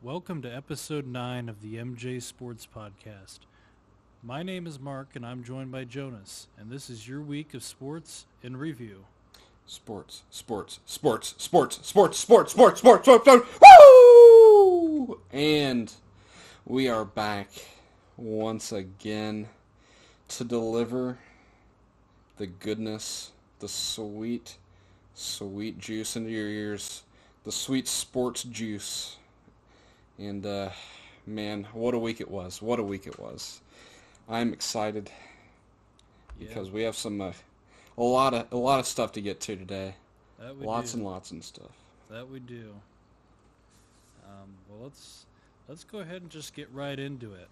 [0.00, 3.40] Welcome to episode 9 of the MJ Sports Podcast.
[4.22, 7.64] My name is Mark and I'm joined by Jonas, and this is your week of
[7.64, 9.06] sports in review.
[9.66, 15.20] Sports, sports, sports, sports, sports, sports, sports, sports, sports, sports, woo!
[15.32, 15.92] And
[16.64, 17.48] we are back
[18.16, 19.48] once again
[20.28, 21.18] to deliver
[22.36, 24.58] the goodness, the sweet,
[25.14, 27.02] sweet juice into your ears,
[27.42, 29.16] the sweet sports juice.
[30.18, 30.70] And uh,
[31.26, 32.60] man, what a week it was!
[32.60, 33.60] What a week it was!
[34.28, 35.10] I'm excited
[36.38, 37.32] Yeah, because we have some uh,
[37.96, 39.94] a lot of a lot of stuff to get to today.
[40.40, 40.98] that we Lots do.
[40.98, 41.70] and lots and stuff.
[42.10, 42.72] That we do.
[44.26, 45.26] Um, well, let's
[45.68, 47.48] let's go ahead and just get right into it.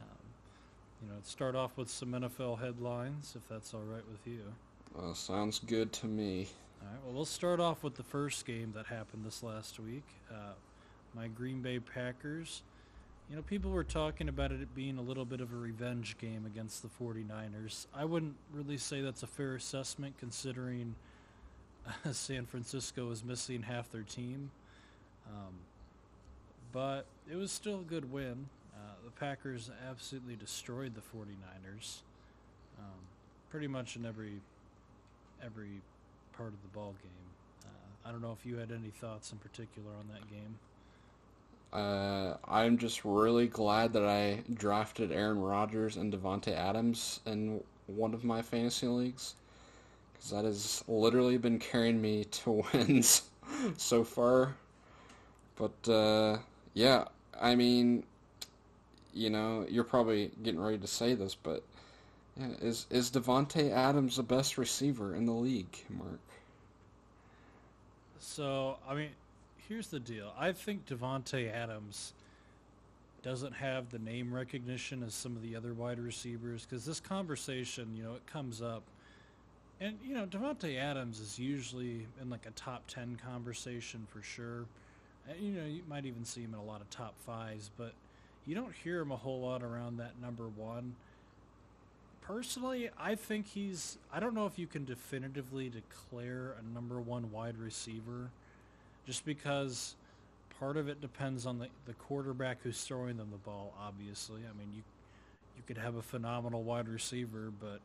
[0.00, 0.18] Um,
[1.02, 4.40] you know, start off with some NFL headlines, if that's all right with you.
[4.98, 6.48] Uh, sounds good to me.
[6.82, 6.98] All right.
[7.04, 10.04] Well, we'll start off with the first game that happened this last week.
[10.30, 10.52] Uh,
[11.14, 12.62] my Green Bay Packers.
[13.30, 16.44] You know, people were talking about it being a little bit of a revenge game
[16.46, 17.86] against the 49ers.
[17.94, 20.94] I wouldn't really say that's a fair assessment considering
[21.86, 24.50] uh, San Francisco is missing half their team.
[25.28, 25.54] Um,
[26.72, 28.48] but it was still a good win.
[28.74, 32.00] Uh, the Packers absolutely destroyed the 49ers.
[32.78, 33.00] Um,
[33.50, 34.40] pretty much in every
[35.44, 35.80] every
[36.32, 37.66] part of the ball game.
[37.66, 40.58] Uh, I don't know if you had any thoughts in particular on that game.
[41.72, 48.12] Uh, I'm just really glad that I drafted Aaron Rodgers and Davante Adams in one
[48.12, 49.34] of my fantasy leagues,
[50.12, 53.22] because that has literally been carrying me to wins
[53.76, 54.54] so far.
[55.56, 56.38] But uh,
[56.74, 57.04] yeah,
[57.40, 58.04] I mean,
[59.14, 61.62] you know, you're probably getting ready to say this, but
[62.36, 66.20] yeah, is is Davante Adams the best receiver in the league, Mark?
[68.18, 69.10] So, I mean,
[69.72, 70.34] here's the deal.
[70.38, 72.12] I think Davante Adams
[73.22, 77.88] doesn't have the name recognition as some of the other wide receivers because this conversation,
[77.96, 78.82] you know, it comes up.
[79.80, 84.66] And, you know, Davante Adams is usually in like a top 10 conversation for sure.
[85.26, 87.92] And, you know, you might even see him in a lot of top fives, but
[88.46, 90.96] you don't hear him a whole lot around that number one.
[92.20, 93.98] Personally, I think he's.
[94.12, 98.30] I don't know if you can definitively declare a number one wide receiver,
[99.06, 99.96] just because
[100.58, 103.74] part of it depends on the, the quarterback who's throwing them the ball.
[103.80, 104.82] Obviously, I mean you
[105.56, 107.80] you could have a phenomenal wide receiver, but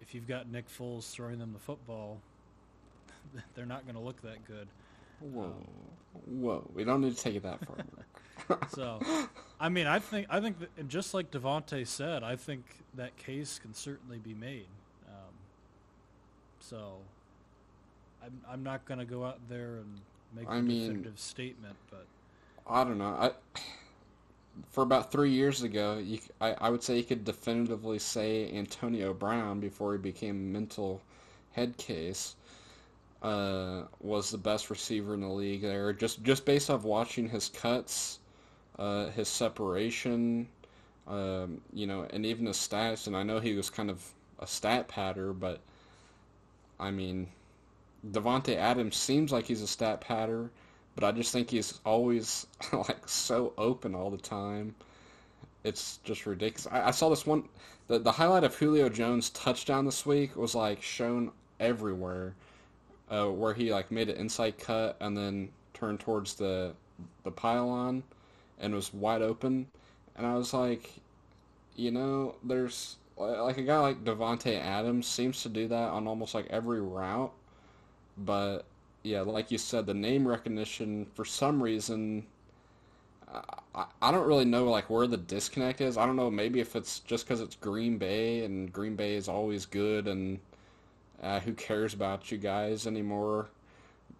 [0.00, 2.18] if you've got Nick Foles throwing them the football,
[3.54, 4.66] they're not going to look that good.
[5.20, 5.54] Whoa,
[6.26, 6.68] whoa!
[6.74, 7.76] We don't need to take it that far.
[8.74, 9.00] So,
[9.58, 12.64] I mean, I think I think that, and just like Devonte said, I think
[12.94, 14.66] that case can certainly be made.
[15.08, 15.34] Um,
[16.58, 16.96] so,
[18.22, 20.00] I'm I'm not going to go out there and
[20.34, 22.06] make I a mean- definitive statement, but
[22.66, 23.04] I don't know.
[23.04, 23.30] I
[24.70, 29.12] for about three years ago, you, I, I would say you could definitively say Antonio
[29.12, 31.00] Brown before he became a mental
[31.52, 32.36] head case
[33.22, 35.92] uh, was the best receiver in the league there.
[35.92, 38.18] Just just based off watching his cuts,
[38.78, 40.46] uh, his separation,
[41.08, 43.06] um, you know, and even his stats.
[43.06, 44.04] And I know he was kind of
[44.38, 45.60] a stat padder, but
[46.78, 47.28] I mean,
[48.10, 50.50] Davante Adams seems like he's a stat padder
[50.94, 54.74] but I just think he's always like so open all the time.
[55.64, 56.66] It's just ridiculous.
[56.70, 57.48] I, I saw this one,
[57.88, 62.34] the the highlight of Julio Jones' touchdown this week was like shown everywhere,
[63.10, 66.74] uh, where he like made an inside cut and then turned towards the
[67.24, 68.02] the pylon,
[68.60, 69.66] and was wide open,
[70.16, 70.92] and I was like,
[71.76, 76.34] you know, there's like a guy like Davante Adams seems to do that on almost
[76.34, 77.32] like every route,
[78.18, 78.64] but
[79.02, 82.26] yeah, like you said, the name recognition for some reason,
[83.74, 85.96] I, I- don't really know like where the disconnect is.
[85.96, 89.28] I don't know, maybe if it's just because it's Green Bay and Green Bay is
[89.28, 90.40] always good and
[91.22, 93.48] uh, who cares about you guys anymore.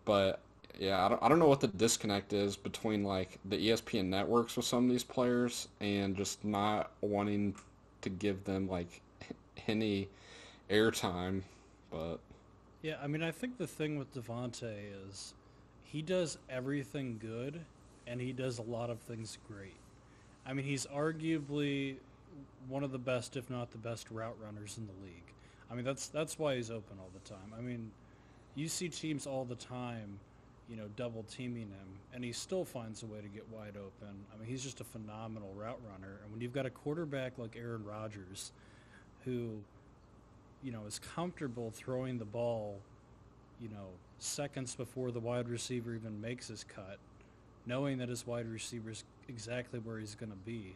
[0.04, 0.40] But
[0.78, 4.56] yeah, I don't, I don't know what the disconnect is between like the ESPN networks
[4.56, 7.56] with some of these players and just not wanting
[8.02, 9.00] to give them like
[9.68, 10.08] any
[10.70, 11.42] airtime.
[11.90, 12.18] But
[12.84, 14.76] yeah, I mean, I think the thing with Davante
[15.08, 15.32] is
[15.84, 17.58] he does everything good,
[18.06, 19.72] and he does a lot of things great.
[20.46, 21.96] I mean, he's arguably
[22.68, 25.32] one of the best, if not the best, route runners in the league.
[25.70, 27.54] I mean, that's that's why he's open all the time.
[27.56, 27.90] I mean,
[28.54, 30.18] you see teams all the time,
[30.68, 34.14] you know, double teaming him, and he still finds a way to get wide open.
[34.30, 36.18] I mean, he's just a phenomenal route runner.
[36.22, 38.52] And when you've got a quarterback like Aaron Rodgers,
[39.24, 39.62] who,
[40.64, 42.80] you know, is comfortable throwing the ball,
[43.60, 43.88] you know,
[44.18, 46.98] seconds before the wide receiver even makes his cut,
[47.66, 50.74] knowing that his wide receiver is exactly where he's going to be.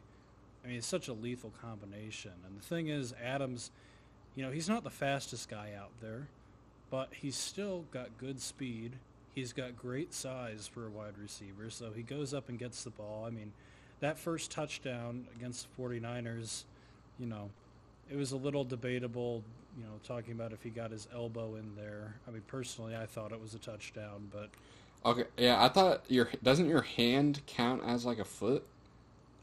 [0.62, 2.32] I mean, it's such a lethal combination.
[2.46, 3.70] And the thing is, Adams,
[4.35, 6.29] you know, he's not the fastest guy out there,
[6.90, 8.93] but he's still got good speed.
[9.35, 12.90] He's got great size for a wide receiver, so he goes up and gets the
[12.90, 13.25] ball.
[13.26, 13.52] I mean,
[14.00, 16.64] that first touchdown against the 49ers,
[17.19, 17.50] you know,
[18.10, 19.43] it was a little debatable,
[19.76, 22.14] you know, talking about if he got his elbow in there.
[22.26, 24.50] I mean, personally, I thought it was a touchdown, but
[25.05, 28.64] Okay, yeah, I thought your doesn't your hand count as like a foot?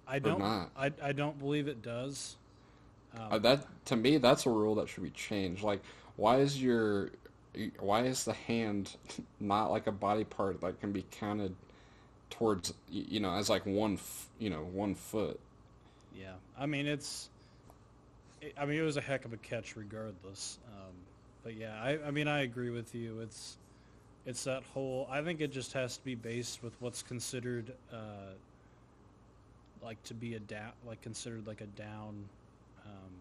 [0.08, 0.42] I don't.
[0.42, 2.36] I, I don't believe it does.
[3.16, 5.64] Um, uh, that to me, that's a rule that should be changed.
[5.64, 5.82] Like,
[6.18, 7.12] why is your
[7.80, 8.96] why is the hand
[9.40, 11.56] not like a body part that can be counted
[12.30, 13.98] towards you know as like one
[14.38, 15.40] you know one foot?
[16.14, 17.30] Yeah, I mean it's.
[18.58, 20.60] I mean it was a heck of a catch regardless.
[20.68, 20.94] Um,
[21.44, 23.20] but yeah, I, I mean I agree with you.
[23.22, 23.58] It's
[24.26, 25.08] it's that whole.
[25.10, 28.34] I think it just has to be based with what's considered, uh,
[29.84, 32.26] like to be a down, like considered like a down
[32.86, 33.12] um,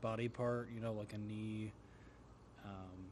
[0.00, 0.68] body part.
[0.74, 1.70] You know, like a knee.
[2.64, 3.02] Um,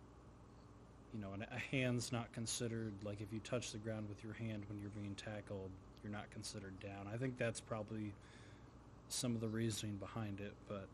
[1.12, 4.32] you know, and a hand's not considered like if you touch the ground with your
[4.34, 5.70] hand when you're being tackled,
[6.02, 7.08] you're not considered down.
[7.12, 8.12] I think that's probably
[9.08, 10.87] some of the reasoning behind it, but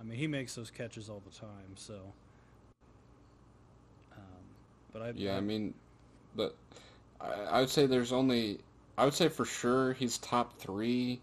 [0.00, 1.94] I mean, he makes those catches all the time, so
[4.16, 4.22] um,
[4.92, 5.74] but I yeah, I, I mean,
[6.34, 6.56] but
[7.20, 8.60] I, I would say there's only
[8.96, 11.20] I would say for sure he's top three.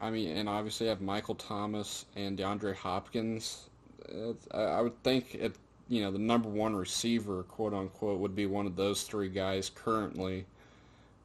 [0.00, 3.68] I mean, and obviously I have Michael Thomas and DeAndre Hopkins.
[4.52, 5.54] I, I would think it,
[5.88, 9.70] you know, the number one receiver, quote unquote, would be one of those three guys
[9.72, 10.46] currently,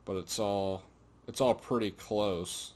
[0.05, 0.83] but it's all
[1.27, 2.73] it's all pretty close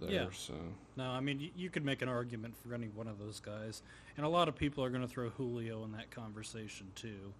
[0.00, 0.10] there.
[0.10, 0.26] Yeah.
[0.32, 0.54] So
[0.96, 3.82] no, I mean you, you could make an argument for any one of those guys,
[4.16, 7.32] and a lot of people are going to throw Julio in that conversation too.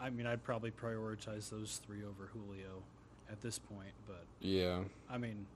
[0.00, 2.82] I mean, I'd probably prioritize those three over Julio
[3.30, 4.80] at this point, but yeah,
[5.10, 5.46] I mean,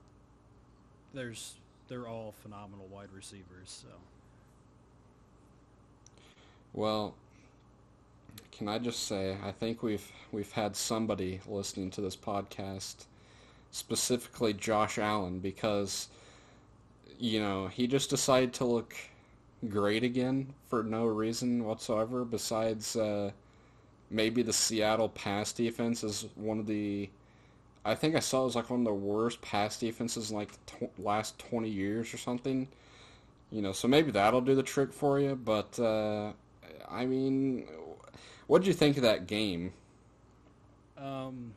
[1.13, 1.55] there's
[1.87, 3.43] they're all phenomenal wide receivers.
[3.65, 3.87] So,
[6.73, 7.15] well,
[8.51, 13.05] can I just say I think we've we've had somebody listening to this podcast,
[13.71, 16.07] specifically Josh Allen, because
[17.19, 18.95] you know he just decided to look
[19.67, 22.95] great again for no reason whatsoever besides.
[22.95, 23.31] Uh,
[24.09, 27.09] maybe the Seattle pass defense is one of the.
[27.85, 30.51] I think I saw it was like one of the worst pass defenses in like
[30.51, 32.67] the tw- last 20 years or something.
[33.51, 35.35] You know, so maybe that'll do the trick for you.
[35.35, 36.33] But, uh,
[36.89, 37.65] I mean,
[38.47, 39.73] what did you think of that game?
[40.97, 41.53] Um,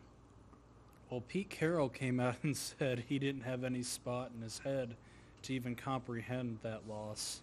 [1.11, 4.94] well, Pete Carroll came out and said he didn't have any spot in his head
[5.43, 7.41] to even comprehend that loss.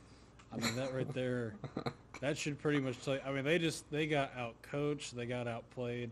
[0.51, 1.53] I mean, that right there,
[2.21, 3.21] that should pretty much tell you.
[3.25, 6.11] I mean, they just they got out coached, they got outplayed.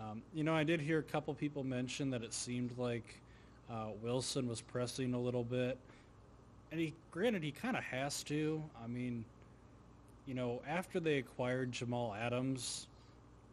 [0.00, 3.20] Um, you know, I did hear a couple people mention that it seemed like
[3.70, 5.78] uh, Wilson was pressing a little bit,
[6.72, 8.62] and he granted he kind of has to.
[8.82, 9.24] I mean,
[10.26, 12.88] you know, after they acquired Jamal Adams,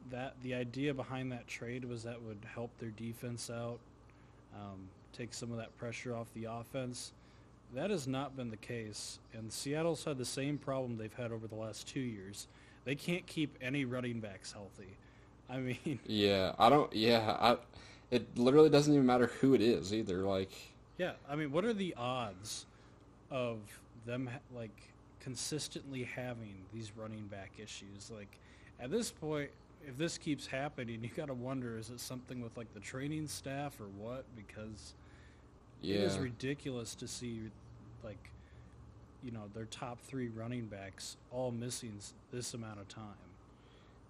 [0.09, 3.79] that the idea behind that trade was that would help their defense out,
[4.55, 4.79] um,
[5.13, 7.13] take some of that pressure off the offense.
[7.73, 11.47] That has not been the case, and Seattle's had the same problem they've had over
[11.47, 12.47] the last two years.
[12.83, 14.97] They can't keep any running backs healthy.
[15.49, 16.93] I mean, yeah, I don't.
[16.93, 17.57] Yeah, I.
[18.09, 20.17] It literally doesn't even matter who it is either.
[20.17, 20.51] Like,
[20.97, 22.65] yeah, I mean, what are the odds
[23.29, 23.59] of
[24.05, 24.77] them like
[25.21, 28.11] consistently having these running back issues?
[28.13, 28.37] Like,
[28.81, 29.49] at this point,
[29.87, 33.27] if this keeps happening, you got to wonder: is it something with like the training
[33.27, 34.25] staff or what?
[34.35, 34.93] Because
[35.81, 35.95] yeah.
[35.95, 37.49] it is ridiculous to see
[38.03, 38.31] like
[39.23, 41.93] you know their top three running backs all missing
[42.31, 43.03] this amount of time.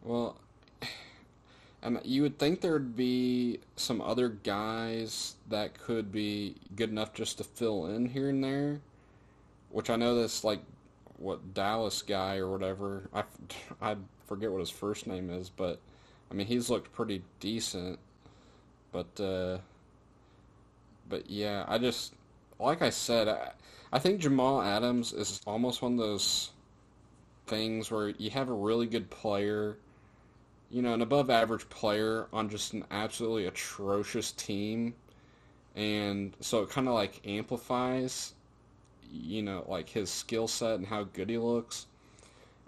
[0.03, 0.37] Well,
[2.03, 7.43] you would think there'd be some other guys that could be good enough just to
[7.43, 8.81] fill in here and there,
[9.69, 10.61] which I know this like
[11.17, 13.09] what Dallas guy or whatever.
[13.13, 13.23] I
[13.81, 13.95] I
[14.27, 15.79] forget what his first name is, but
[16.29, 17.99] I mean he's looked pretty decent,
[18.91, 19.57] but uh,
[21.09, 22.13] but yeah, I just
[22.59, 23.51] like I said, I,
[23.93, 26.51] I think Jamal Adams is almost one of those
[27.47, 29.77] things where you have a really good player,
[30.69, 34.93] you know, an above average player on just an absolutely atrocious team.
[35.75, 38.33] And so it kind of like amplifies,
[39.11, 41.87] you know, like his skill set and how good he looks.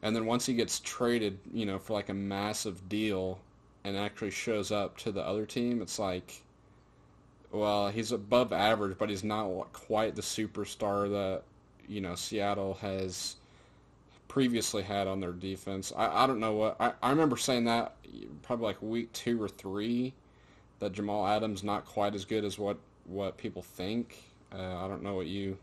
[0.01, 3.39] And then once he gets traded, you know, for like a massive deal
[3.85, 6.43] and actually shows up to the other team, it's like,
[7.53, 11.43] well, he's above average, but he's not quite the superstar that
[11.87, 13.35] you know Seattle has
[14.27, 15.93] previously had on their defense.
[15.95, 17.95] I, I don't know what I, I remember saying that
[18.41, 20.13] probably like week two or three
[20.79, 24.23] that Jamal Adams not quite as good as what what people think.
[24.51, 25.57] Uh, I don't know what you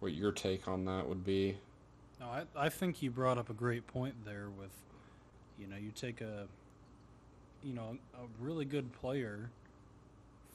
[0.00, 1.56] what your take on that would be.
[2.18, 4.72] No, I, I think you brought up a great point there with,
[5.58, 6.46] you know, you take a,
[7.62, 9.50] you know, a really good player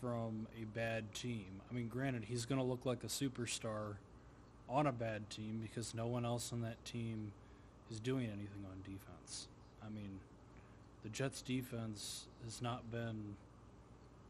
[0.01, 1.45] from a bad team.
[1.69, 3.95] I mean, granted, he's going to look like a superstar
[4.69, 7.31] on a bad team because no one else on that team
[7.89, 9.47] is doing anything on defense.
[9.83, 10.19] I mean,
[11.03, 13.35] the Jets defense has not been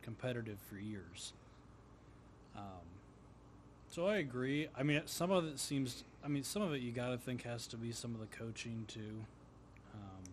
[0.01, 1.33] competitive for years.
[2.55, 2.63] Um,
[3.89, 4.67] so I agree.
[4.77, 6.03] I mean, some of it seems.
[6.23, 8.27] I mean, some of it you got to think has to be some of the
[8.27, 9.25] coaching too.
[9.93, 10.23] Um,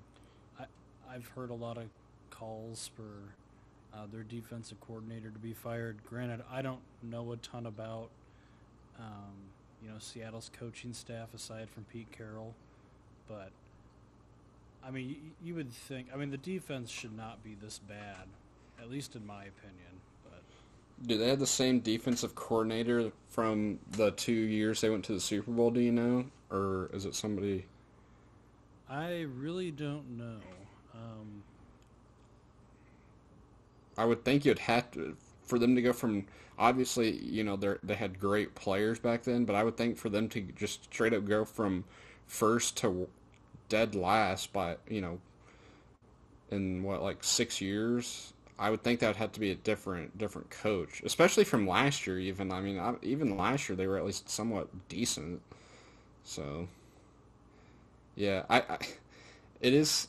[0.61, 1.85] I I've heard a lot of
[2.31, 3.35] calls for
[3.95, 5.99] uh, their defensive coordinator to be fired.
[6.09, 8.11] Granted, I don't know a ton about
[8.99, 9.35] um,
[9.83, 12.55] you know Seattle's coaching staff aside from Pete Carroll,
[13.29, 13.51] but
[14.87, 16.09] I mean, you, you would think.
[16.13, 18.27] I mean, the defense should not be this bad,
[18.81, 20.01] at least in my opinion.
[20.25, 20.43] But
[21.07, 25.21] Do they have the same defensive coordinator from the two years they went to the
[25.21, 25.71] Super Bowl?
[25.71, 27.67] Do you know, or is it somebody?
[28.89, 30.41] I really don't know.
[30.95, 31.43] Um,
[33.97, 36.27] I would think you'd have to for them to go from
[36.59, 40.09] obviously you know they they had great players back then, but I would think for
[40.09, 41.85] them to just straight up go from
[42.27, 43.09] first to
[43.69, 45.19] dead last by you know
[46.51, 48.33] in what like six years.
[48.57, 52.07] I would think that would have to be a different different coach, especially from last
[52.07, 52.19] year.
[52.21, 55.43] Even I mean, I, even last year they were at least somewhat decent.
[56.23, 56.69] So,
[58.15, 58.79] yeah, I, I
[59.61, 60.09] it is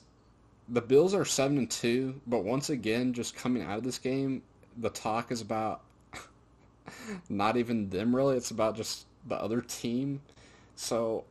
[0.70, 4.42] the Bills are seven and two, but once again, just coming out of this game,
[4.78, 5.82] the talk is about
[7.30, 8.38] not even them really.
[8.38, 10.22] It's about just the other team.
[10.76, 11.24] So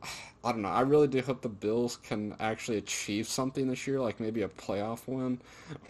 [0.43, 0.69] I don't know.
[0.69, 4.47] I really do hope the Bills can actually achieve something this year, like maybe a
[4.47, 5.39] playoff win.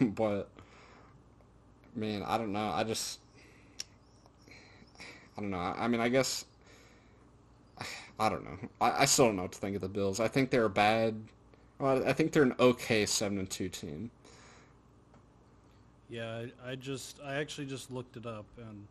[0.14, 0.48] but
[1.94, 2.70] man, I don't know.
[2.70, 3.20] I just
[5.36, 5.58] I don't know.
[5.58, 6.44] I, mean, I guess
[8.18, 8.68] I don't know.
[8.80, 10.20] I, I still don't know what to think of the Bills.
[10.20, 11.14] I think they're a bad.
[11.78, 14.10] Well, I think they're an okay seven and two team.
[16.08, 18.86] yeah, I, I just I actually just looked it up, and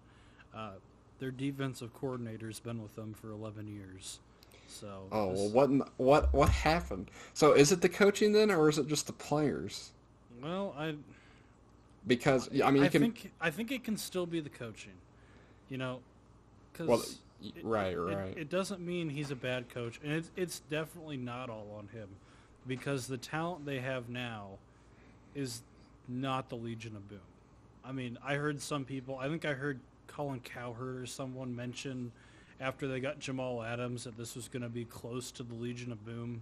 [0.54, 0.72] uh,
[1.20, 4.20] their defensive coordinator's been with them for 11 years.
[4.68, 7.12] So Oh this- well, what in- what what happened?
[7.34, 9.92] So is it the coaching then, or is it just the players?
[10.42, 10.96] well, I
[12.08, 14.94] Because I mean, you I can think I think it can still be the coaching,
[15.70, 16.02] you know,
[16.72, 17.04] because well,
[17.64, 18.38] right, right.
[18.38, 21.88] It, it doesn't mean he's a bad coach, and it's it's definitely not all on
[21.90, 22.10] him,
[22.68, 24.58] because the talent they have now
[25.34, 25.62] is
[26.08, 27.20] not the Legion of Boom.
[27.84, 29.18] I mean, I heard some people.
[29.18, 32.12] I think I heard Colin Cowherd or someone mention
[32.60, 35.92] after they got Jamal Adams that this was going to be close to the Legion
[35.92, 36.42] of Boom.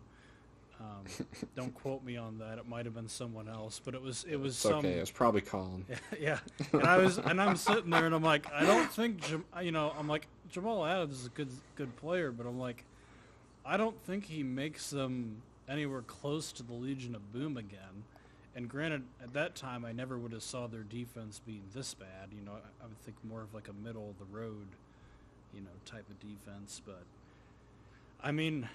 [0.79, 1.25] Um,
[1.55, 2.57] don't quote me on that.
[2.57, 4.93] It might have been someone else, but it was it was it's some okay.
[4.93, 5.85] It's probably Colin.
[6.19, 6.39] yeah,
[6.71, 9.71] and I was, and I'm sitting there, and I'm like, I don't think, Jam- you
[9.71, 12.83] know, I'm like, Jamal Adams is a good, good player, but I'm like,
[13.65, 18.03] I don't think he makes them anywhere close to the Legion of Boom again.
[18.55, 22.29] And granted, at that time, I never would have saw their defense being this bad.
[22.31, 24.67] You know, I, would think more of like a middle of the road,
[25.53, 26.79] you know, type of defense.
[26.85, 27.03] But
[28.23, 28.69] I mean,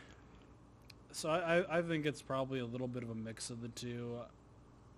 [1.13, 4.19] so I, I, think it's probably a little bit of a mix of the two.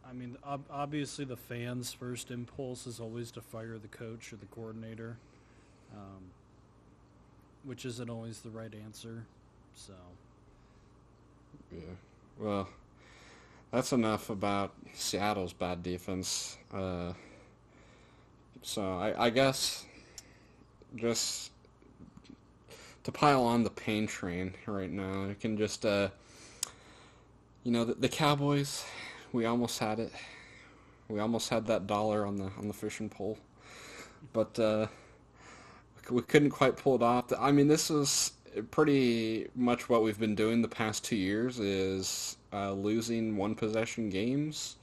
[0.09, 4.37] I mean, ob- obviously the fans' first impulse is always to fire the coach or
[4.37, 5.19] the coordinator,
[5.95, 6.31] um,
[7.65, 9.25] which isn't always the right answer.
[9.75, 9.93] So,
[11.73, 11.81] Yeah.
[12.39, 12.69] Well,
[13.71, 16.57] that's enough about Seattle's bad defense.
[16.73, 17.13] Uh,
[18.63, 19.87] so I, I guess
[20.97, 21.53] just
[23.05, 26.09] to pile on the pain train right now, I can just, uh,
[27.65, 28.85] you know, the, the Cowboys,
[29.33, 30.13] we almost had it.
[31.09, 33.37] We almost had that dollar on the on the fishing pole,
[34.33, 34.87] but uh,
[36.09, 37.33] we couldn't quite pull it off.
[37.39, 38.33] I mean, this is
[38.71, 44.11] pretty much what we've been doing the past two years is uh, losing one possession
[44.11, 44.77] games.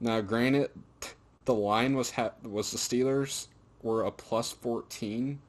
[0.00, 0.70] Now, granted,
[1.44, 3.46] the line was ha- was the Steelers
[3.82, 5.40] were a plus fourteen,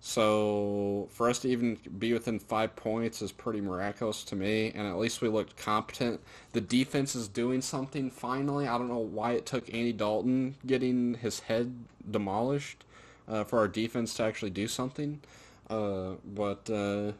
[0.00, 4.72] so for us to even be within five points is pretty miraculous to me.
[4.74, 6.20] And at least we looked competent.
[6.52, 8.66] The defense is doing something finally.
[8.66, 11.74] I don't know why it took Andy Dalton getting his head
[12.10, 12.84] demolished
[13.28, 15.20] uh, for our defense to actually do something.
[15.68, 17.12] Uh, but uh,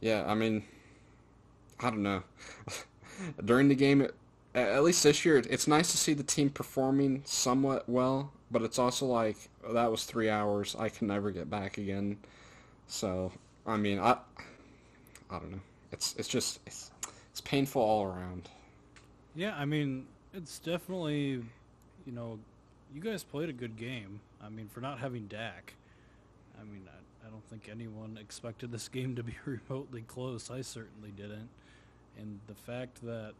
[0.00, 0.64] yeah, I mean,
[1.80, 2.22] I don't know.
[3.44, 4.14] During the game, it,
[4.54, 8.32] at least this year, it's nice to see the team performing somewhat well.
[8.50, 9.36] But it's also like
[9.72, 10.76] that was three hours.
[10.78, 12.18] I can never get back again.
[12.86, 13.32] So
[13.66, 14.16] I mean, I
[15.30, 15.60] I don't know.
[15.92, 16.90] It's it's just it's
[17.30, 18.48] it's painful all around.
[19.34, 21.42] yeah, I mean, it's definitely
[22.06, 22.38] you know,
[22.94, 24.20] you guys played a good game.
[24.42, 25.74] I mean, for not having Dak,
[26.60, 26.82] I mean,
[27.26, 30.50] I, don't think anyone expected this game to be remotely close.
[30.50, 31.48] I certainly didn't.
[32.18, 33.32] And the fact that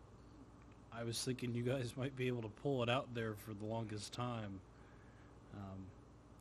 [0.96, 3.64] I was thinking you guys might be able to pull it out there for the
[3.64, 4.60] longest time.
[5.54, 5.78] Um,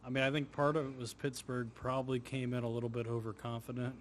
[0.05, 3.07] I mean, I think part of it was Pittsburgh probably came in a little bit
[3.07, 3.93] overconfident.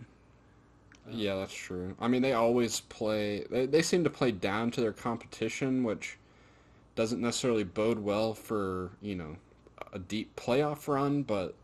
[1.07, 1.95] Um, Yeah, that's true.
[2.01, 3.45] I mean, they always play.
[3.51, 6.17] They, they seem to play down to their competition, which
[6.95, 9.37] doesn't necessarily bode well for you know
[9.93, 11.23] a deep playoff run.
[11.23, 11.55] But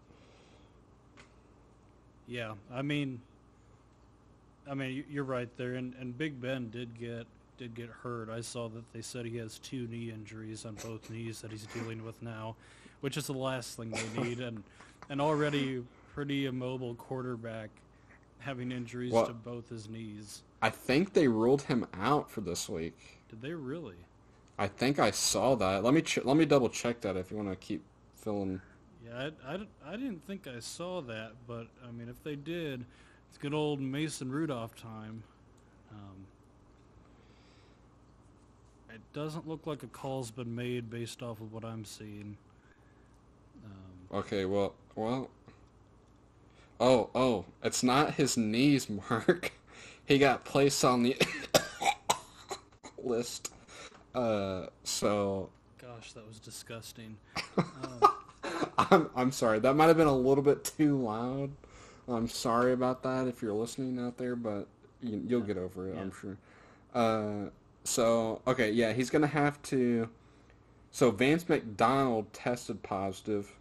[2.29, 3.21] Yeah, I mean,
[4.69, 7.27] I mean, you- you're right there, and, and Big Ben did get
[7.59, 8.29] did get hurt.
[8.29, 11.65] I saw that they said he has two knee injuries on both knees that he's
[11.69, 12.55] dealing with now,
[13.01, 14.63] which is the last thing they need, and
[15.09, 17.71] an already pretty immobile quarterback
[18.41, 20.43] having injuries Well- to both his knees.
[20.61, 22.99] I think they ruled him out for this week.
[23.31, 23.97] Did they really?
[24.59, 25.83] I think I saw that.
[25.83, 27.83] Let me ch- let me double check that if you want to keep
[28.17, 28.61] filling.
[29.07, 32.85] Yeah, I, I, I didn't think I saw that, but I mean, if they did,
[33.29, 35.23] it's good old Mason Rudolph time.
[35.93, 36.27] Um,
[38.93, 42.37] it doesn't look like a call's been made based off of what I'm seeing.
[43.65, 45.31] Um, Okay, well, well.
[46.79, 49.53] Oh, oh, it's not his knees, Mark.
[50.07, 51.17] He got placed on the
[52.99, 53.53] list.
[54.15, 57.17] Uh, so gosh, that was disgusting.
[57.59, 58.16] Um,
[58.79, 59.59] I'm I'm sorry.
[59.59, 61.51] That might have been a little bit too loud.
[62.09, 64.69] I'm sorry about that if you're listening out there, but
[65.03, 66.37] you, you'll get over it, I'm sure.
[66.95, 67.51] Uh,
[67.85, 70.09] so okay, yeah, he's gonna have to.
[70.91, 73.53] So Vance McDonald tested positive,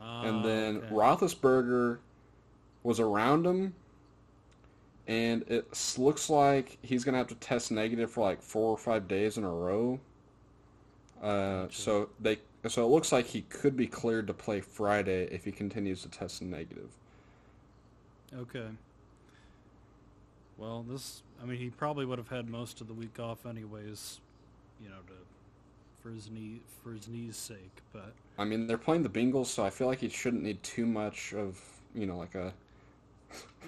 [0.00, 0.86] and ah, then okay.
[0.88, 1.98] Roethlisberger
[2.82, 3.74] was around him,
[5.06, 9.08] and it looks like he's gonna have to test negative for like four or five
[9.08, 9.98] days in a row.
[11.22, 12.38] Uh, so they
[12.68, 16.08] so it looks like he could be cleared to play Friday if he continues to
[16.08, 16.90] test negative.
[18.36, 18.66] Okay.
[20.58, 24.20] Well, this, I mean, he probably would have had most of the week off anyways,
[24.82, 25.12] you know, to
[26.02, 27.82] for his knee for his knees' sake.
[27.92, 30.86] But I mean, they're playing the Bengals, so I feel like he shouldn't need too
[30.86, 31.60] much of
[31.94, 32.52] you know like a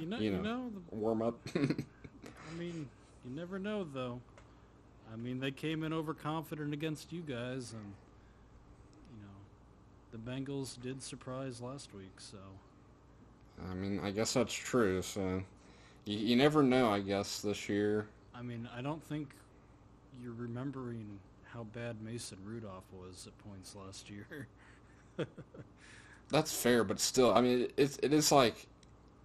[0.01, 0.43] you know, You you know.
[0.43, 1.39] know, the, warm up.
[1.57, 2.89] I mean,
[3.25, 4.21] you never know though.
[5.13, 8.08] I mean, they came in overconfident against you guys, and know,
[10.13, 12.19] the Bengals did surprise last week.
[12.19, 12.39] So
[13.71, 15.03] I mean, I guess that's true.
[15.03, 15.43] So
[16.05, 16.91] you, you never know.
[16.91, 18.07] I guess this year.
[18.35, 19.31] I mean, I don't think
[20.23, 21.19] you're remembering
[21.53, 24.47] how bad Mason Rudolph was at points last year.
[26.31, 28.67] That's fair, but still, I mean, it, it is like,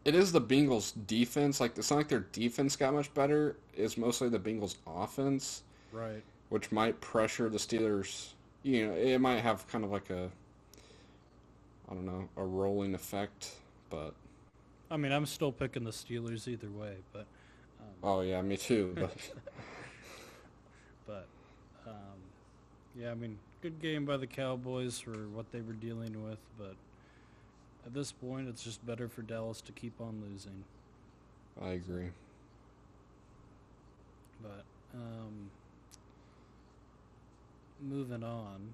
[0.06, 1.60] it is the Bengals' defense.
[1.60, 3.58] Like, it's not like their defense got much better.
[3.76, 6.24] It's mostly the Bengals' offense, right.
[6.50, 8.30] which might pressure the Steelers.
[8.63, 10.30] You know, it might have kind of like a,
[11.94, 13.52] I don't know, a rolling effect.
[13.92, 14.16] But
[14.90, 17.28] I mean, I'm still picking the Steelers either way, but
[17.80, 18.96] um, oh yeah, me too.
[18.96, 19.16] But
[21.06, 21.28] but
[21.86, 22.18] um,
[23.00, 26.74] yeah, I mean, good game by the Cowboys for what they were dealing with, but
[27.86, 30.64] at this point, it's just better for Dallas to keep on losing.
[31.62, 32.10] I agree.
[34.42, 34.64] But
[34.96, 35.52] um,
[37.80, 38.74] moving on.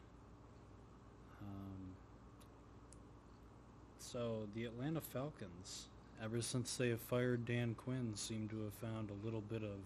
[4.11, 5.87] So the Atlanta Falcons,
[6.23, 9.77] ever since they have fired Dan Quinn, seem to have found a little bit of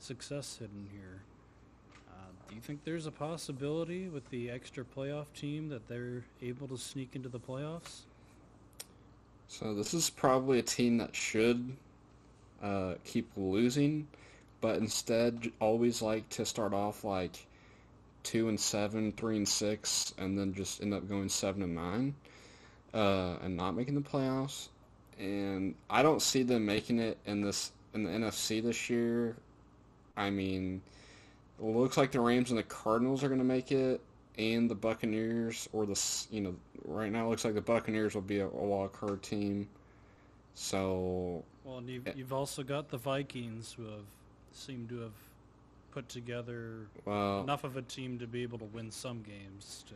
[0.00, 1.20] success hidden here.
[2.08, 6.66] Uh, do you think there's a possibility with the extra playoff team that they're able
[6.68, 8.00] to sneak into the playoffs?
[9.46, 11.76] So this is probably a team that should
[12.62, 14.08] uh, keep losing,
[14.60, 17.46] but instead always like to start off like
[18.24, 22.14] two and seven, three and six, and then just end up going seven and nine,
[22.94, 24.68] uh, and not making the playoffs.
[25.18, 29.36] And I don't see them making it in this in the NFC this year.
[30.16, 30.80] I mean,
[31.58, 34.00] it looks like the Rams and the Cardinals are going to make it,
[34.38, 36.54] and the Buccaneers, or the you know
[36.84, 39.68] right now it looks like the Buccaneers will be a, a wild card team.
[40.54, 44.06] So Well, and you've, you've also got the Vikings who have
[44.52, 45.12] seemed to have
[45.90, 49.94] put together well, enough of a team to be able to win some games to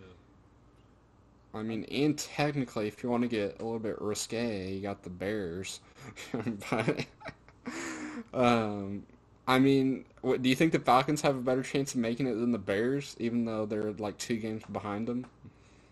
[1.59, 5.03] I mean, and technically, if you want to get a little bit risque, you got
[5.03, 5.81] the Bears.
[6.71, 7.07] but
[8.33, 9.05] um,
[9.47, 12.35] I mean, what, do you think the Falcons have a better chance of making it
[12.35, 15.27] than the Bears, even though they're like two games behind them?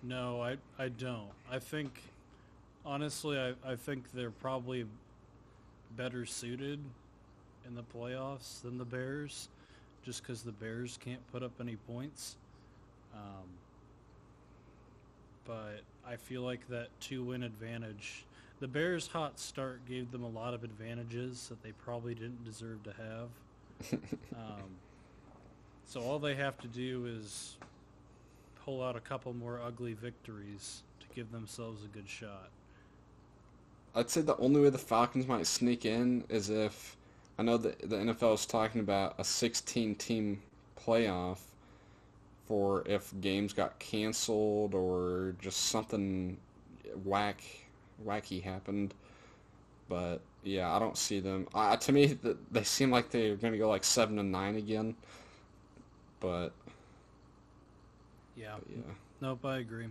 [0.03, 1.31] No, I I don't.
[1.51, 2.03] I think
[2.85, 4.87] honestly, I I think they're probably
[5.97, 6.81] better suited
[7.67, 9.49] in the playoffs than the Bears,
[10.05, 12.37] just because the Bears can't put up any points.
[13.15, 13.49] Um,
[15.47, 18.25] but I feel like that two-win advantage,
[18.61, 22.83] the Bears' hot start gave them a lot of advantages that they probably didn't deserve
[22.85, 24.01] to have.
[24.35, 24.63] um,
[25.87, 27.57] so all they have to do is
[28.65, 32.51] pull out a couple more ugly victories to give themselves a good shot.
[33.95, 36.97] I'd say the only way the Falcons might sneak in is if
[37.39, 40.43] I know that the NFL is talking about a 16 team
[40.79, 41.39] playoff
[42.47, 46.37] for if games got canceled or just something
[47.05, 47.43] whack
[48.05, 48.95] wacky happened.
[49.89, 51.47] But yeah, I don't see them.
[51.55, 52.19] Uh, to me,
[52.51, 54.95] they seem like they're going to go like seven and nine again.
[56.21, 56.53] But
[58.37, 58.93] yeah, but yeah.
[59.21, 59.87] Nope, I agree.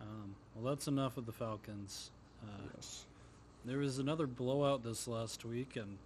[0.00, 2.10] Um, well, that's enough of the Falcons.
[2.42, 3.04] Uh, yes.
[3.64, 5.98] There was another blowout this last week, and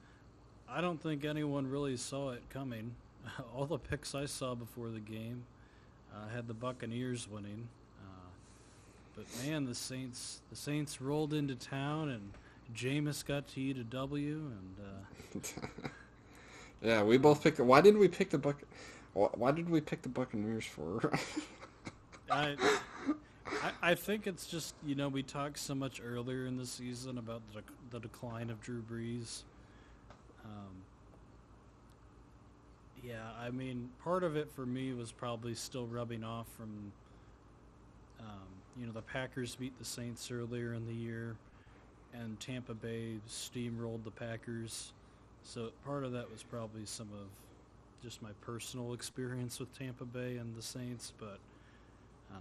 [0.68, 2.94] I don't think anyone really saw it coming.
[3.54, 5.44] All the picks I saw before the game
[6.14, 7.68] uh, had the Buccaneers winning,
[8.00, 8.28] uh,
[9.16, 12.33] but man, the Saints the Saints rolled into town, and
[12.74, 15.88] Jameis got to eat a W, and uh,
[16.83, 17.61] yeah, we both picked.
[17.61, 18.56] Why didn't we pick the Buc?
[19.12, 21.12] Why did we pick the Buccaneers for?
[22.30, 22.56] I,
[23.46, 27.18] I, I think it's just you know we talked so much earlier in the season
[27.18, 29.42] about the, the decline of Drew Brees.
[30.44, 30.83] Um,
[33.03, 36.93] yeah, I mean, part of it for me was probably still rubbing off from,
[38.21, 41.37] um, you know, the Packers beat the Saints earlier in the year,
[42.13, 44.93] and Tampa Bay steamrolled the Packers.
[45.43, 47.29] So part of that was probably some of
[48.03, 51.39] just my personal experience with Tampa Bay and the Saints, but
[52.31, 52.41] um,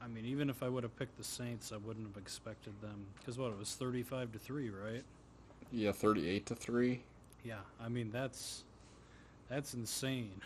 [0.00, 3.06] I mean, even if I would have picked the Saints, I wouldn't have expected them
[3.18, 5.02] because what it was thirty-five to three, right?
[5.72, 7.02] Yeah, thirty-eight to three.
[7.44, 8.64] Yeah, I mean that's
[9.48, 10.40] that's insane.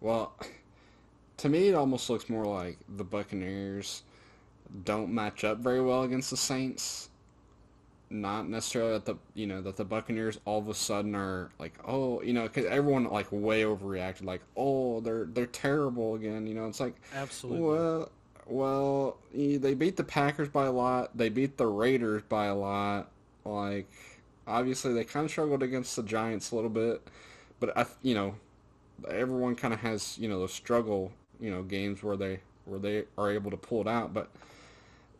[0.00, 0.34] well,
[1.38, 4.02] to me, it almost looks more like the Buccaneers
[4.84, 7.08] don't match up very well against the Saints.
[8.12, 11.74] Not necessarily that the you know that the Buccaneers all of a sudden are like
[11.86, 16.54] oh you know because everyone like way overreacted like oh they're they're terrible again you
[16.54, 16.66] know?
[16.66, 17.60] It's like absolutely.
[17.60, 18.10] well
[18.46, 21.16] well they beat the Packers by a lot.
[21.16, 23.10] They beat the Raiders by a lot.
[23.44, 23.88] Like
[24.44, 27.00] obviously they kind of struggled against the Giants a little bit
[27.60, 28.34] but I, you know,
[29.08, 33.04] everyone kind of has you know those struggle you know games where they where they
[33.16, 34.30] are able to pull it out, but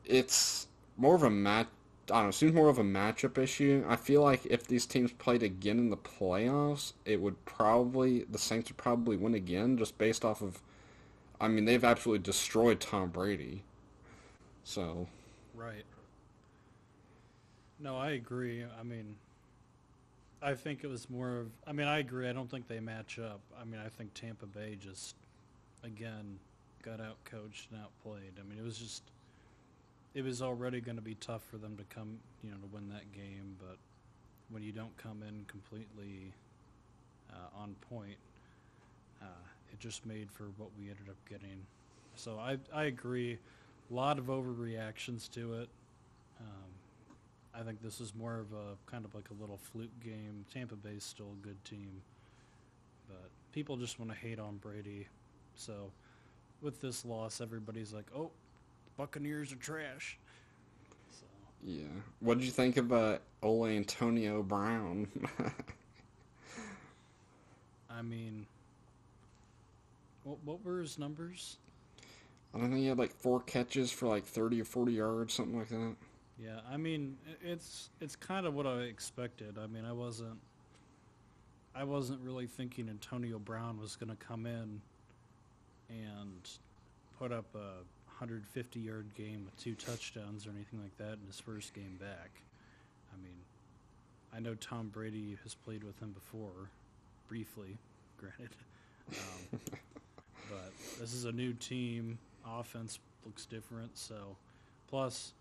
[0.04, 1.68] it's more of a match.
[2.10, 3.84] I don't know, seems more of a matchup issue.
[3.88, 8.38] I feel like if these teams played again in the playoffs, it would probably the
[8.38, 10.60] Saints would probably win again just based off of.
[11.40, 13.62] I mean, they've absolutely destroyed Tom Brady.
[14.64, 15.06] So.
[15.54, 15.84] Right.
[17.78, 18.62] No, I agree.
[18.78, 19.16] I mean,
[20.42, 21.46] I think it was more of.
[21.66, 22.28] I mean, I agree.
[22.28, 23.40] I don't think they match up.
[23.60, 25.14] I mean, I think Tampa Bay just,
[25.84, 26.38] again,
[26.82, 28.32] got out coached and outplayed.
[28.38, 29.02] I mean, it was just.
[30.12, 32.88] It was already going to be tough for them to come, you know, to win
[32.88, 33.54] that game.
[33.60, 33.76] But
[34.50, 36.32] when you don't come in completely
[37.30, 38.16] uh, on point,
[39.22, 39.26] uh,
[39.72, 41.64] it just made for what we ended up getting.
[42.16, 43.38] So I I agree.
[43.90, 45.68] A lot of overreactions to it.
[46.40, 46.69] Um,
[47.54, 50.44] I think this is more of a kind of like a little fluke game.
[50.52, 52.02] Tampa Bay's still a good team,
[53.08, 55.08] but people just want to hate on Brady.
[55.56, 55.90] So
[56.62, 58.30] with this loss, everybody's like, "Oh,
[58.96, 60.18] Buccaneers are trash."
[61.10, 61.26] So.
[61.64, 61.84] Yeah.
[62.20, 65.08] What did you think of uh, Ole Antonio Brown?
[67.90, 68.46] I mean,
[70.24, 71.56] what what were his numbers?
[72.54, 72.76] I don't know.
[72.76, 75.96] He had like four catches for like thirty or forty yards, something like that.
[76.42, 79.58] Yeah, I mean, it's it's kind of what I expected.
[79.62, 80.38] I mean, I wasn't
[81.74, 84.80] I wasn't really thinking Antonio Brown was going to come in
[85.88, 86.48] and
[87.18, 91.38] put up a 150 yard game with two touchdowns or anything like that in his
[91.38, 92.30] first game back.
[93.12, 93.36] I mean,
[94.34, 96.70] I know Tom Brady has played with him before,
[97.28, 97.76] briefly,
[98.16, 98.56] granted.
[99.10, 99.60] Um,
[100.48, 102.18] but this is a new team.
[102.46, 103.98] Offense looks different.
[103.98, 104.36] So,
[104.88, 105.32] plus,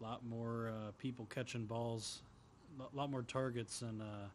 [0.00, 2.22] a lot more uh, people catching balls,
[2.80, 4.28] a lot more targets in uh,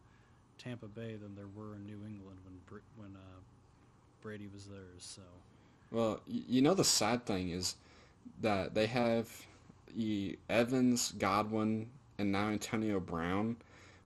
[0.58, 3.39] Tampa Bay than there were in New England when when uh,
[4.21, 4.80] Brady was there.
[4.99, 5.21] So,
[5.91, 7.76] well, you know the sad thing is
[8.41, 9.30] that they have
[10.49, 13.58] Evans, Godwin, and now Antonio Brown,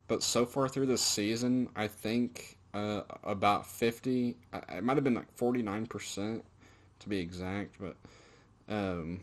[0.08, 4.36] but so far through the season, I think uh, about fifty.
[4.70, 6.44] It might have been like forty nine percent
[7.00, 7.96] to be exact, but
[8.70, 9.22] um,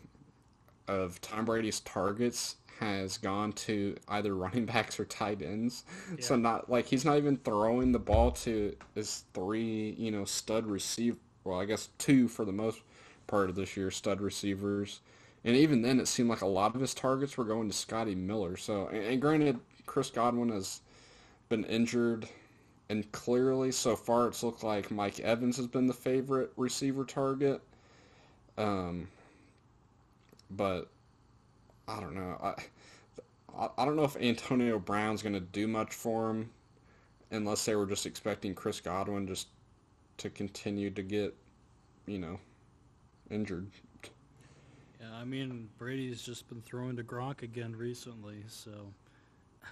[0.88, 5.84] of Tom Brady's targets has gone to either running backs or tight ends.
[6.20, 10.66] So not like he's not even throwing the ball to his three, you know, stud
[10.66, 11.16] receive.
[11.44, 12.80] Well, I guess two for the most
[13.26, 15.00] part of this year, stud receivers.
[15.44, 18.14] And even then, it seemed like a lot of his targets were going to Scotty
[18.14, 18.56] Miller.
[18.56, 20.80] So, and, and granted, Chris Godwin has
[21.50, 22.26] been injured,
[22.88, 27.60] and clearly so far it's looked like Mike Evans has been the favorite receiver target.
[28.56, 29.08] Um,
[30.56, 30.90] but
[31.86, 32.38] I don't know.
[32.42, 32.54] I
[33.56, 36.50] I, don't know if Antonio Brown's going to do much for him,
[37.30, 39.48] unless they were just expecting Chris Godwin just
[40.18, 41.34] to continue to get,
[42.06, 42.40] you know,
[43.30, 43.70] injured.
[45.00, 48.70] Yeah, I mean Brady's just been throwing to Gronk again recently, so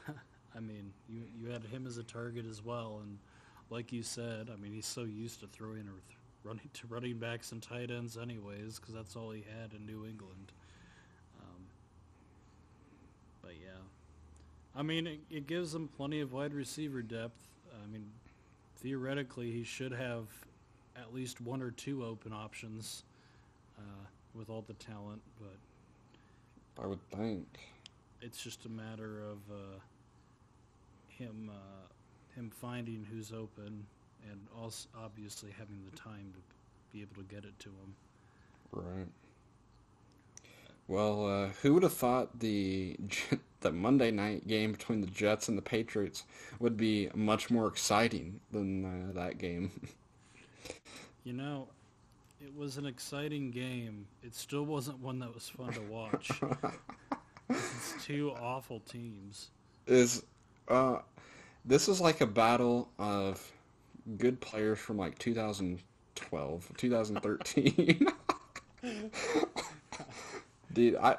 [0.56, 3.18] I mean you you had him as a target as well, and
[3.70, 6.00] like you said, I mean he's so used to throwing or
[6.44, 10.04] running to running backs and tight ends anyways, because that's all he had in New
[10.04, 10.52] England.
[13.42, 13.80] But yeah,
[14.74, 17.48] I mean it, it gives him plenty of wide receiver depth.
[17.82, 18.06] I mean
[18.76, 20.26] theoretically he should have
[20.96, 23.04] at least one or two open options.
[23.78, 27.46] Uh, with all the talent, but I would think.
[28.20, 29.78] it's just a matter of uh,
[31.08, 31.86] him uh,
[32.34, 33.84] him finding who's open
[34.30, 36.40] and also obviously having the time to
[36.96, 37.94] be able to get it to him.
[38.72, 39.08] Right.
[40.92, 42.98] Well, uh, who would have thought the
[43.60, 46.24] the Monday night game between the Jets and the Patriots
[46.60, 49.70] would be much more exciting than uh, that game?
[51.24, 51.68] You know,
[52.40, 54.06] it was an exciting game.
[54.24, 56.32] It still wasn't one that was fun to watch.
[57.48, 59.50] it's two awful teams.
[59.86, 60.24] Is
[60.66, 60.98] uh,
[61.64, 63.52] this is like a battle of
[64.18, 68.08] good players from like 2012, 2013.
[70.72, 71.16] Dude, I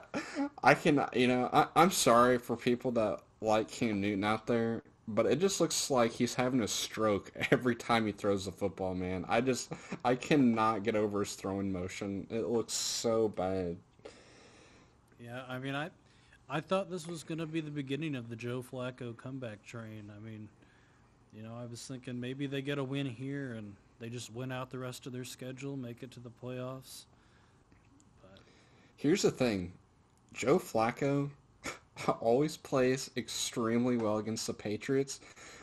[0.63, 4.81] I can you know I, I'm sorry for people that like Cam Newton out there,
[5.07, 8.95] but it just looks like he's having a stroke every time he throws the football,
[8.95, 9.25] man.
[9.27, 9.71] I just
[10.03, 12.27] I cannot get over his throwing motion.
[12.29, 13.77] It looks so bad.
[15.19, 15.89] Yeah, I mean, I,
[16.49, 20.11] I thought this was going to be the beginning of the Joe Flacco comeback train.
[20.13, 20.49] I mean,
[21.33, 24.51] you know, I was thinking maybe they get a win here and they just win
[24.51, 27.05] out the rest of their schedule, make it to the playoffs.
[28.95, 29.73] Here's the thing,
[30.33, 31.29] Joe Flacco
[32.21, 35.19] always plays extremely well against the Patriots.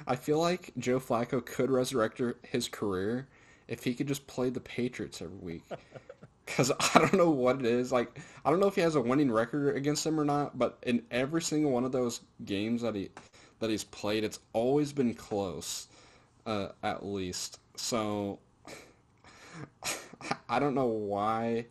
[0.07, 3.29] I feel like Joe Flacco could resurrect his career
[3.69, 5.65] if he could just play the Patriots every week.
[6.47, 7.93] Because I don't know what it is.
[7.93, 10.79] Like, I don't know if he has a winning record against them or not, but
[10.83, 13.11] in every single one of those games that he
[13.61, 15.87] that he's played, it's always been close,
[16.47, 17.61] uh, at least.
[17.77, 18.41] So,
[20.49, 21.67] I don't know why.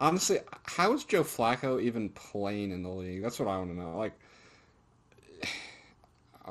[0.00, 3.22] Honestly, how is Joe Flacco even playing in the league?
[3.22, 3.96] That's what I want to know.
[3.96, 4.12] Like,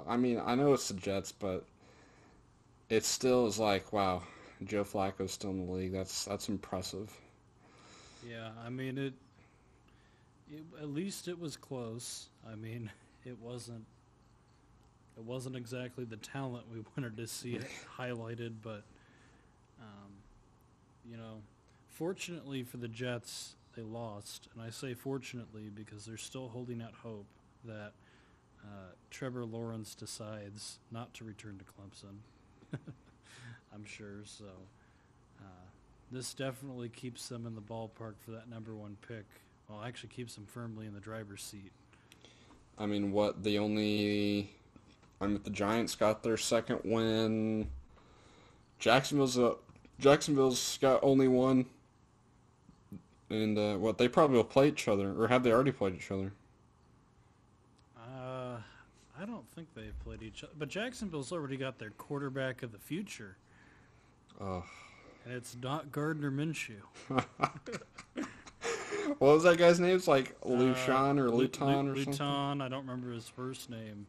[0.07, 1.65] I mean, I know it's the Jets, but
[2.89, 4.23] it still is like, wow,
[4.63, 5.91] Joe Flacco's still in the league.
[5.91, 7.11] That's that's impressive.
[8.27, 9.13] yeah, I mean, it,
[10.51, 12.27] it at least it was close.
[12.49, 12.91] I mean,
[13.25, 13.85] it wasn't.
[15.15, 17.65] It wasn't exactly the talent we wanted to see it
[17.97, 18.83] highlighted, but
[19.79, 20.11] um,
[21.09, 21.41] you know,
[21.93, 26.93] fortunately for the Jets, they lost, and I say fortunately because they're still holding out
[27.03, 27.25] hope
[27.65, 27.93] that
[28.63, 32.79] uh, Trevor Lawrence decides not to return to Clemson.
[33.73, 34.23] I'm sure.
[34.25, 34.45] So
[35.39, 35.65] uh,
[36.11, 39.25] this definitely keeps them in the ballpark for that number one pick.
[39.69, 41.71] Well, actually keeps them firmly in the driver's seat.
[42.77, 44.51] I mean, what the only
[45.21, 47.69] I mean, the Giants got their second win.
[48.79, 49.53] Jacksonville's uh,
[49.99, 51.65] Jacksonville's got only one,
[53.33, 56.11] and uh, what they probably will play each other, or have they already played each
[56.11, 56.31] other?
[57.97, 58.57] Uh,
[59.19, 62.79] I don't think they've played each other, but Jacksonville's already got their quarterback of the
[62.79, 63.37] future,
[64.41, 64.63] Oh,
[65.25, 66.81] and it's not Gardner Minshew.
[68.17, 69.95] what was that guy's name?
[69.95, 72.11] It's like Uh, Lucian or Lu- Lu- Luton or something.
[72.13, 74.07] Luton, I don't remember his first name.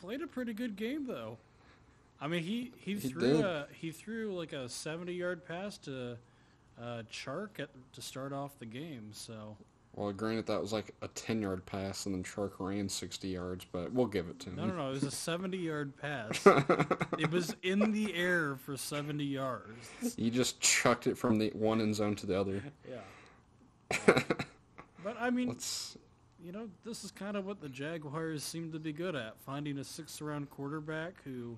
[0.00, 1.38] Played a pretty good game though.
[2.20, 3.40] I mean, he he, He threw did.
[3.44, 6.16] a he threw like a seventy yard pass to
[6.80, 9.10] uh, Chark at, to start off the game.
[9.12, 9.56] So
[9.94, 13.92] Well, granted, that was like a ten-yard pass, and then Chark ran sixty yards, but
[13.92, 14.56] we'll give it to him.
[14.56, 16.46] no, no, no, it was a seventy yard pass.
[17.18, 20.14] it was in the air for seventy yards.
[20.16, 22.62] He just chucked it from the one end zone to the other.
[22.88, 24.22] Yeah.
[25.04, 25.96] But I mean, Let's.
[26.44, 29.78] you know, this is kind of what the Jaguars seem to be good at finding
[29.78, 31.56] a sixth round quarterback who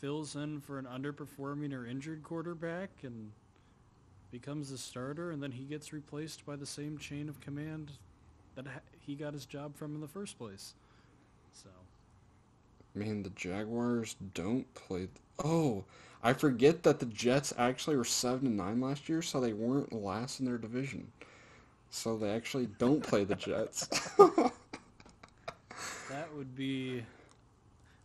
[0.00, 3.30] fills in for an underperforming or injured quarterback and
[4.34, 7.92] becomes the starter, and then he gets replaced by the same chain of command
[8.56, 8.66] that
[8.98, 10.74] he got his job from in the first place.
[11.52, 11.68] So,
[12.96, 15.06] Man, the Jaguars don't play.
[15.06, 15.10] th-
[15.44, 15.84] oh,
[16.20, 19.92] I forget that the Jets actually were seven and nine last year, so they weren't
[19.92, 21.12] last in their division.
[21.90, 23.86] So they actually don't play the Jets.
[26.10, 27.04] that would be,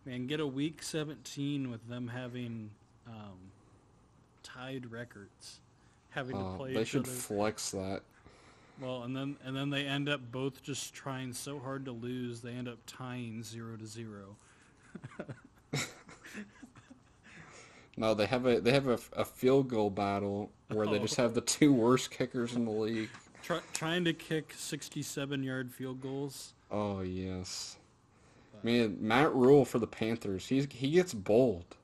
[0.05, 2.69] man, get a week 17 with them having
[3.07, 3.37] um,
[4.43, 5.57] tied records,
[6.09, 7.11] having to Uh, play they should other.
[7.11, 8.01] flex that.
[8.81, 12.41] Well, and then and then they end up both just trying so hard to lose,
[12.41, 14.35] they end up tying zero to zero.
[17.97, 20.99] No, they have a they have a, a field goal battle where they Oh.
[20.99, 23.09] just have the two worst kickers in the league.
[23.43, 26.53] Try, trying to kick 67 yard field goals.
[26.71, 27.75] Oh yes,
[28.63, 30.47] man, Matt Rhule for the Panthers.
[30.47, 31.75] He's he gets bold.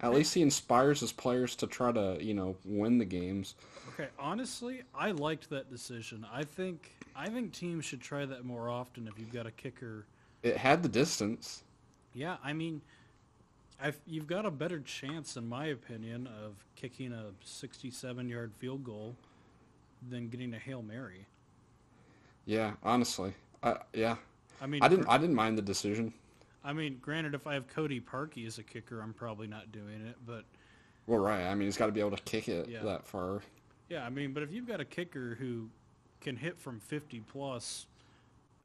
[0.00, 3.54] At least he inspires his players to try to you know win the games.
[3.94, 6.26] Okay, honestly, I liked that decision.
[6.32, 10.04] I think I think teams should try that more often if you've got a kicker.
[10.42, 11.62] It had the distance.
[12.14, 12.80] Yeah, I mean,
[13.80, 18.84] I've, you've got a better chance, in my opinion, of kicking a 67 yard field
[18.84, 19.14] goal
[20.08, 21.26] than getting a hail mary.
[22.44, 24.16] Yeah, honestly, I yeah,
[24.60, 26.12] I mean, I didn't gr- I didn't mind the decision.
[26.66, 30.04] I mean, granted, if I have Cody Parkey as a kicker, I'm probably not doing
[30.06, 30.16] it.
[30.26, 30.44] But
[31.06, 31.44] Well, right.
[31.46, 32.82] I mean, he's got to be able to kick it Yeah.
[32.82, 33.42] that far.
[33.88, 35.70] yeah, I mean, but if you've got a kicker who
[36.20, 37.86] can hit from 50 plus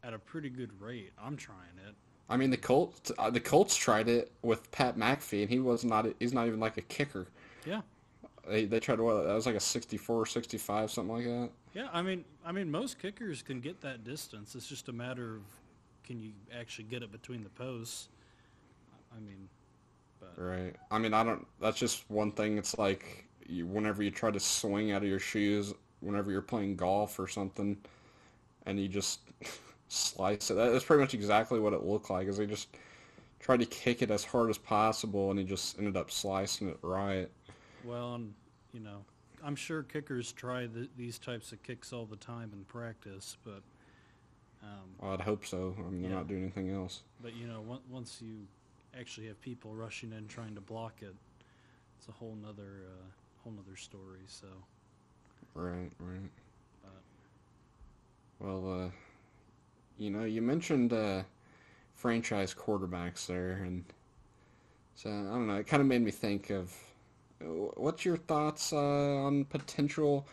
[0.04, 1.94] at a pretty good rate, I'm trying it.
[2.28, 5.84] I mean, the Colts uh, the Colts tried it with Pat McAfee, and he was
[5.86, 7.28] not he's not even like a kicker.
[7.66, 7.82] Yeah.
[8.48, 11.50] They they tried what that was like a 64, 65, something like that.
[11.76, 14.56] Yeah, I mean, I mean, most kickers can get that distance.
[14.56, 15.42] It's just a matter of
[16.12, 18.10] can you actually get it between the posts.
[19.15, 19.50] I mean,
[20.19, 20.76] but Right.
[20.89, 21.45] I mean, I don't.
[21.60, 22.58] That's just one thing.
[22.58, 26.76] It's like you, whenever you try to swing out of your shoes, whenever you're playing
[26.78, 27.78] golf or something,
[28.65, 29.21] and you just
[29.89, 30.56] slice it.
[30.56, 32.28] That's pretty much exactly what it looked like.
[32.28, 32.78] Is they just
[33.39, 36.80] tried to kick it as hard as possible, and he just ended up slicing it
[36.84, 37.30] right.
[37.84, 38.34] well, and
[38.74, 39.06] you know,
[39.43, 43.63] I'm sure kickers try th these types of kicks all the time in practice, but
[44.63, 45.76] um, Well, I'd hope so.
[45.80, 46.17] I mean, they're Yeah.
[46.17, 47.04] not doing anything else.
[47.21, 48.47] but you know, on- once you
[48.97, 51.15] actually have people rushing in trying to block it,
[51.97, 53.06] it's a whole nother uh,
[53.43, 54.21] whole nother story.
[54.28, 54.47] So,
[55.54, 55.91] Right.
[56.00, 56.32] Right.
[56.82, 57.04] but
[58.45, 58.91] Well, uh,
[59.97, 61.24] you know, you mentioned uh,
[61.95, 63.86] franchise quarterbacks there, and
[64.95, 65.58] so I don't know.
[65.58, 66.76] It kind of made me think of
[67.39, 70.28] what's your thoughts uh, on potential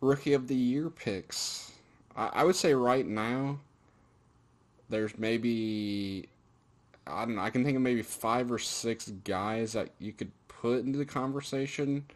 [0.00, 1.70] rookie of the year picks?
[2.16, 3.60] I, I would say right now,
[4.88, 6.28] there's maybe
[7.06, 7.42] I don't know.
[7.42, 11.04] I can think of maybe five or six guys that you could put into the
[11.04, 12.06] conversation.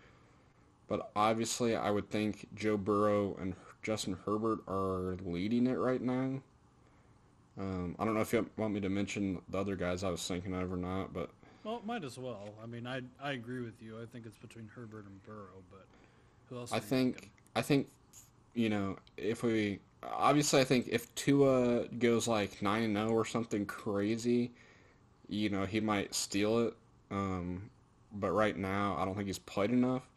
[0.88, 6.40] But obviously, I would think Joe Burrow and Justin Herbert are leading it right now.
[7.58, 10.26] Um, I don't know if you want me to mention the other guys I was
[10.26, 11.30] thinking of or not, but
[11.64, 12.48] well, might as well.
[12.62, 14.00] I mean, I I agree with you.
[14.00, 15.86] I think it's between Herbert and Burrow, but
[16.48, 16.72] who else?
[16.72, 17.30] I think thinking?
[17.56, 17.88] I think
[18.54, 23.24] you know if we obviously I think if Tua goes like nine and zero or
[23.24, 24.52] something crazy,
[25.28, 26.74] you know he might steal it.
[27.10, 27.70] Um,
[28.12, 30.08] but right now I don't think he's played enough.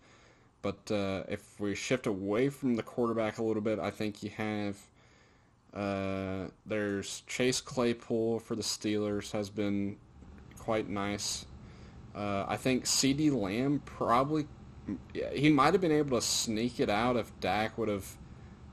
[0.61, 4.29] But uh, if we shift away from the quarterback a little bit, I think you
[4.31, 4.77] have
[5.73, 9.97] uh, there's Chase Claypool for the Steelers has been
[10.59, 11.45] quite nice.
[12.13, 14.45] Uh, I think CeeDee Lamb probably
[15.33, 18.17] he might have been able to sneak it out if Dak would have,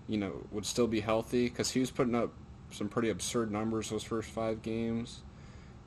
[0.09, 2.33] you know, would still be healthy because he was putting up
[2.71, 5.21] some pretty absurd numbers those first five games.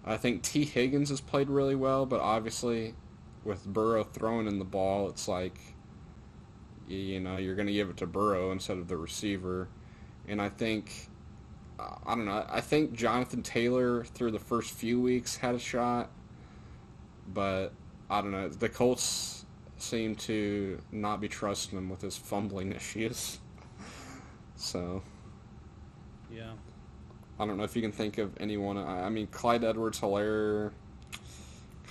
[0.06, 2.96] I think Tee Higgins has played really well, but obviously
[3.44, 5.58] with Burrow throwing in the ball, it's like,
[6.88, 9.68] you know, you're going to give it to Burrow instead of the receiver.
[10.28, 11.10] And I think,
[11.80, 15.60] uh, I don't know, I think Jonathan Taylor through the first few weeks had a
[15.60, 16.10] shot,
[17.32, 17.74] but
[18.10, 18.50] I don't know.
[18.50, 19.46] The Colts
[19.78, 23.40] seem to not be trusting him with his fumbling issues.
[24.62, 25.02] So
[26.32, 26.54] Yeah.
[27.40, 28.78] I don't know if you can think of anyone.
[28.78, 30.72] I, I mean, Clyde Edwards Helaire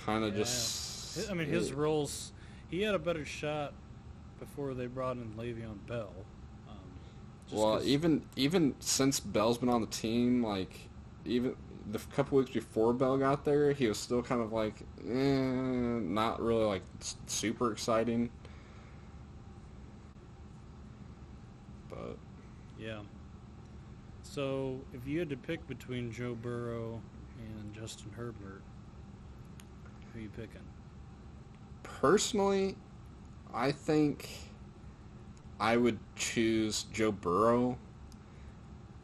[0.05, 0.39] kind of Yeah.
[0.39, 1.29] just.
[1.29, 2.31] I mean, his roles.
[2.69, 3.73] He had a better shot
[4.39, 6.13] before they brought in Le'Veon Bell.
[6.69, 6.75] Um,
[7.51, 10.87] Well, 'cause- even even since Bell's been on the team, like
[11.25, 11.55] even
[11.91, 16.41] the couple weeks before Bell got there, he was still kind of like, eh, not
[16.41, 16.83] really like
[17.27, 18.31] super exciting.
[21.89, 22.17] But
[22.81, 22.99] yeah.
[24.23, 27.01] So if you had to pick between Joe Burrow
[27.39, 28.61] and Justin Herbert,
[30.13, 30.61] who are you picking?
[32.01, 32.75] personally,
[33.53, 34.29] I think
[35.59, 37.77] I would choose Joe Burrow.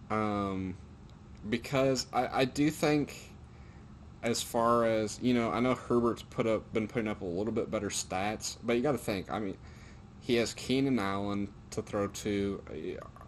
[0.10, 0.78] Um,
[1.50, 3.32] because I, I do think
[4.24, 7.54] as far as you know, I know Herbert's put up been putting up a little
[7.54, 9.30] bit better stats, but you got to think.
[9.32, 9.58] I mean,
[10.22, 12.64] he has Keenan Allen to throw to,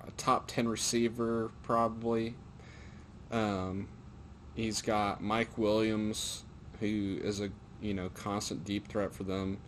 [0.07, 2.35] a, top ten receiver probably.
[3.31, 3.87] Um,
[4.55, 6.43] he's got Mike Williams,
[6.79, 7.49] who is a
[7.81, 9.59] you know constant deep threat for them.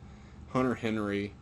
[0.49, 1.33] Hunter Henry,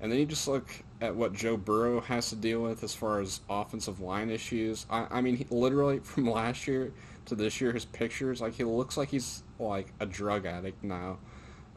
[0.00, 0.68] and then you just look
[1.00, 4.86] at what Joe Burrow has to deal with as far as offensive line issues.
[4.88, 6.92] I, I mean, he, literally from last year
[7.26, 11.18] to this year, his pictures like he looks like he's like a drug addict now,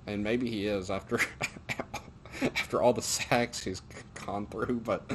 [0.08, 1.20] and maybe he is after
[2.42, 3.82] after all the sacks he's
[4.26, 4.82] gone through.
[4.84, 5.10] But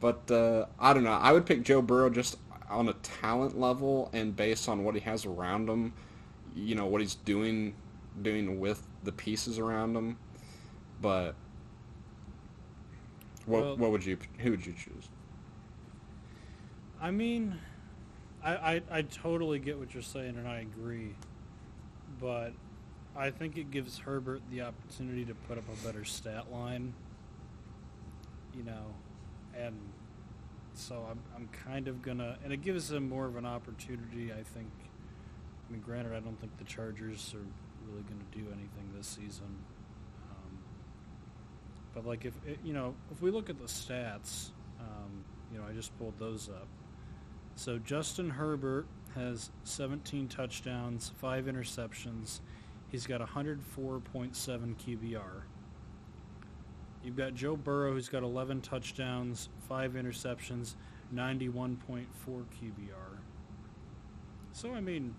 [0.00, 1.12] but uh, I don't know.
[1.12, 2.38] I would pick Joe Burrow just
[2.68, 5.92] on a talent level and based on what he has around him.
[6.54, 7.74] You know what he's doing
[8.20, 10.18] doing with the pieces around him,
[11.00, 11.34] but.
[13.44, 15.08] What, Well- what would you who would you choose?
[17.00, 17.58] I mean,
[18.44, 21.16] I, I I totally get what you're saying, and I agree.
[22.20, 22.52] But
[23.16, 26.94] I think it gives Herbert the opportunity to put up a better stat line.
[28.56, 28.94] You know,
[29.56, 29.76] and
[30.74, 34.32] so I'm I'm kind of gonna, and it gives him more of an opportunity.
[34.32, 34.70] I think.
[35.68, 37.46] I mean, granted, I don't think the Chargers are
[37.88, 39.56] really going to do anything this season.
[40.30, 40.58] Um,
[41.94, 44.50] but like if it, you know, if we look at the stats,
[44.80, 46.66] um, you know, I just pulled those up.
[47.54, 52.40] So Justin Herbert has 17 touchdowns, five interceptions.
[52.92, 53.62] He's got 104.7
[54.76, 55.42] QBR.
[57.02, 60.74] You've got Joe Burrow, who's got 11 touchdowns, five interceptions,
[61.14, 63.18] 91.4 QBR.
[64.52, 65.14] So I mean,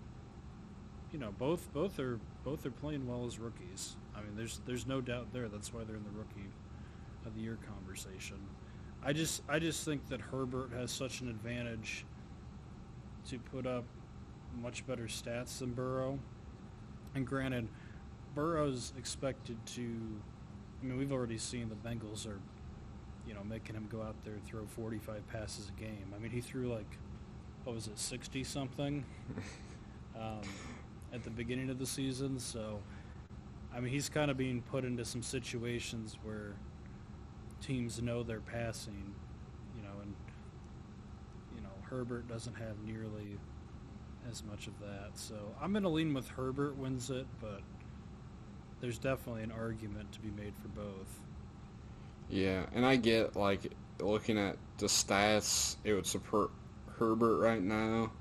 [1.12, 3.96] you know, both both are both are playing well as rookies.
[4.16, 5.48] I mean, there's there's no doubt there.
[5.48, 6.50] That's why they're in the rookie
[7.26, 8.36] of the year conversation.
[9.04, 12.06] I just I just think that Herbert has such an advantage
[13.30, 13.84] to put up
[14.62, 16.20] much better stats than Burrow.
[17.14, 17.68] And granted,
[18.34, 19.82] Burrow's expected to.
[20.82, 22.40] I mean, we've already seen the Bengals are,
[23.26, 26.12] you know, making him go out there and throw 45 passes a game.
[26.14, 26.98] I mean, he threw like,
[27.62, 29.04] what was it, 60 something,
[30.20, 30.42] um,
[31.12, 32.38] at the beginning of the season.
[32.38, 32.80] So,
[33.74, 36.54] I mean, he's kind of being put into some situations where
[37.62, 39.14] teams know they're passing,
[39.76, 40.14] you know, and
[41.56, 43.38] you know Herbert doesn't have nearly
[44.30, 45.10] as much of that.
[45.14, 47.60] So I'm going to lean with Herbert wins it, but
[48.80, 51.20] there's definitely an argument to be made for both.
[52.28, 56.50] Yeah, and I get like looking at the stats, it would support
[56.98, 58.12] Herbert right now,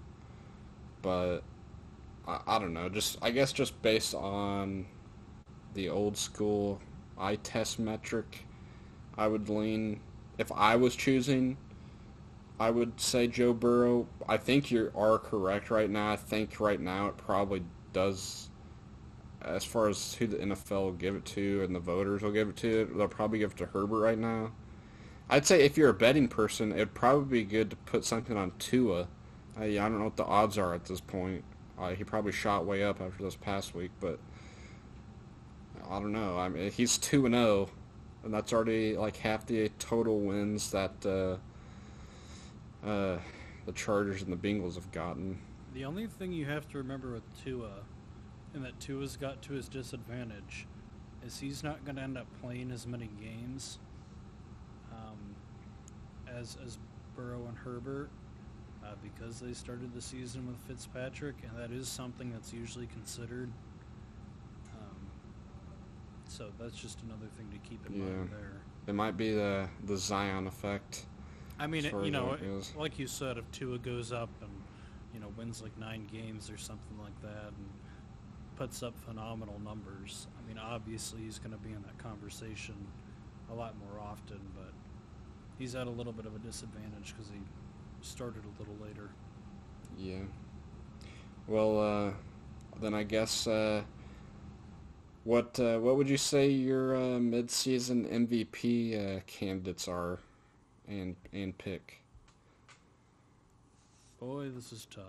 [1.02, 1.40] but
[2.28, 2.90] I, I don't know.
[2.90, 4.86] Just I guess just based on
[5.74, 6.80] the old school
[7.18, 8.46] eye test metric,
[9.18, 10.00] I would lean.
[10.38, 11.58] If I was choosing,
[12.60, 14.08] I would say Joe Burrow.
[14.28, 16.12] I think you are correct right now.
[16.12, 18.50] I think right now it probably does.
[19.42, 22.50] As far as who the NFL will give it to and the voters will give
[22.50, 24.52] it to, they'll probably give it to Herbert right now.
[25.30, 28.52] I'd say if you're a betting person, it'd probably be good to put something on
[28.60, 29.08] Tua.
[29.60, 31.44] Yeah, I don't know what the odds are at this point.
[31.78, 34.20] Uh, he probably shot way up after this past week, but
[35.90, 36.38] I don't know.
[36.38, 37.70] I mean, he's two and zero,
[38.24, 41.38] and that's already like half the total wins that uh,
[42.86, 43.18] uh,
[43.66, 45.38] the Chargers and the Bengals have gotten.
[45.74, 47.72] The only thing you have to remember with Tua,
[48.54, 50.68] and that Tua's got to his disadvantage,
[51.26, 53.80] is he's not going to end up playing as many games
[54.92, 55.36] um,
[56.28, 56.78] as as
[57.16, 58.10] Burrow and Herbert
[58.84, 63.50] uh, because they started the season with Fitzpatrick, and that is something that's usually considered.
[64.76, 64.98] Um,
[66.28, 68.38] so that's just another thing to keep in mind Yeah.
[68.38, 68.62] there.
[68.88, 71.06] It might be the the Zion effect.
[71.60, 72.38] I mean, it, you know,
[72.76, 74.52] like you said, if Tua goes up and
[75.14, 77.70] you know wins like nine games or something like that, and
[78.56, 82.76] puts up phenomenal numbers, I mean, obviously he's going to be in that conversation
[83.52, 84.40] a lot more often.
[84.56, 84.74] But
[85.58, 87.40] he's at a little bit of a disadvantage because he
[88.02, 89.10] started a little later.
[89.98, 90.26] Yeah.
[91.48, 92.12] Well, uh,
[92.82, 93.84] then I guess uh,
[95.24, 100.20] what uh, what would you say your uh, mid-season MVP uh, candidates are,
[100.88, 102.00] and and pick?
[104.20, 105.04] Boy, this is tough.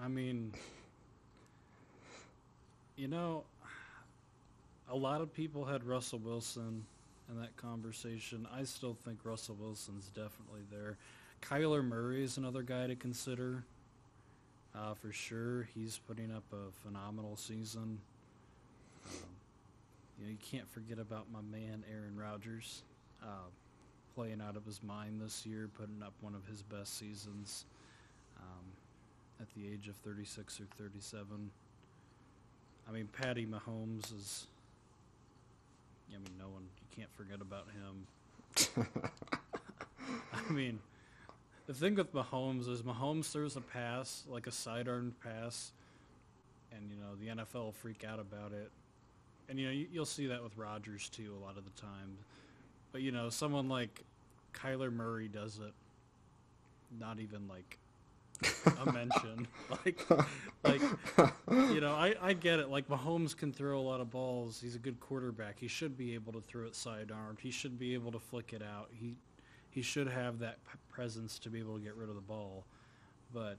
[0.00, 0.52] I mean,
[2.96, 3.42] you know,
[4.88, 6.84] a lot of people had Russell Wilson
[7.28, 8.46] in that conversation.
[8.54, 10.96] I still think Russell Wilson's definitely there.
[11.42, 13.64] Kyler Murray is another guy to consider.
[14.74, 17.98] Uh, for sure, he's putting up a phenomenal season.
[19.06, 19.37] Um,
[20.24, 22.82] know, you can't forget about my man Aaron Rodgers,
[23.22, 23.48] uh,
[24.14, 27.64] playing out of his mind this year, putting up one of his best seasons
[28.38, 28.64] um,
[29.40, 31.50] at the age of 36 or 37.
[32.88, 34.46] I mean, Patty Mahomes is.
[36.10, 36.62] I mean, no one.
[36.80, 38.86] You can't forget about him.
[40.48, 40.78] I mean,
[41.66, 45.72] the thing with Mahomes is Mahomes throws a pass, like a sidearm pass,
[46.72, 48.70] and you know the NFL will freak out about it.
[49.48, 52.18] And you know you, you'll see that with Rodgers too a lot of the time.
[52.92, 54.04] But you know someone like
[54.54, 55.72] Kyler Murray does it.
[56.98, 57.78] Not even like
[58.76, 59.46] a mention.
[59.84, 60.06] like,
[60.64, 60.80] like
[61.48, 62.70] you know, I, I get it.
[62.70, 64.60] Like Mahomes can throw a lot of balls.
[64.62, 65.58] He's a good quarterback.
[65.58, 67.38] He should be able to throw it sidearmed.
[67.40, 68.88] He should be able to flick it out.
[68.92, 69.16] He
[69.70, 72.64] he should have that p- presence to be able to get rid of the ball.
[73.32, 73.58] But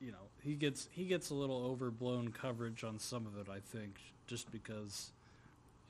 [0.00, 3.50] you know, he gets he gets a little overblown coverage on some of it.
[3.50, 5.12] I think just because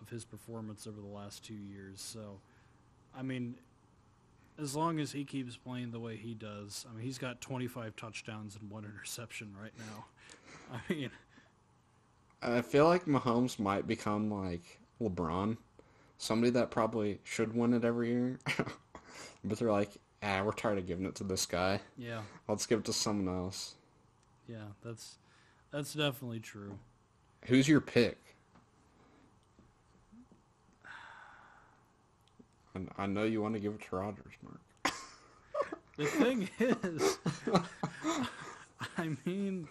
[0.00, 2.00] of his performance over the last two years.
[2.00, 2.40] So,
[3.16, 3.56] I mean,
[4.58, 7.96] as long as he keeps playing the way he does, I mean, he's got 25
[7.96, 10.06] touchdowns and one interception right now.
[10.72, 11.10] I mean,
[12.42, 15.56] I feel like Mahomes might become like LeBron,
[16.16, 18.38] somebody that probably should win it every year,
[19.44, 19.90] but they're like,
[20.22, 21.80] ah, we're tired of giving it to this guy.
[21.98, 23.74] yeah, Let's give it to someone else.
[24.50, 25.18] Yeah, that's
[25.70, 26.78] that's definitely true.
[27.46, 28.18] Who's your pick?
[32.74, 34.94] And I know you want to give it to Rodgers, Mark.
[35.96, 37.18] The thing is,
[38.96, 39.68] I mean,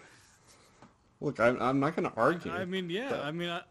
[1.21, 2.51] Look, I'm, I'm not going to argue.
[2.51, 3.61] I mean, yeah, that- I mean, I,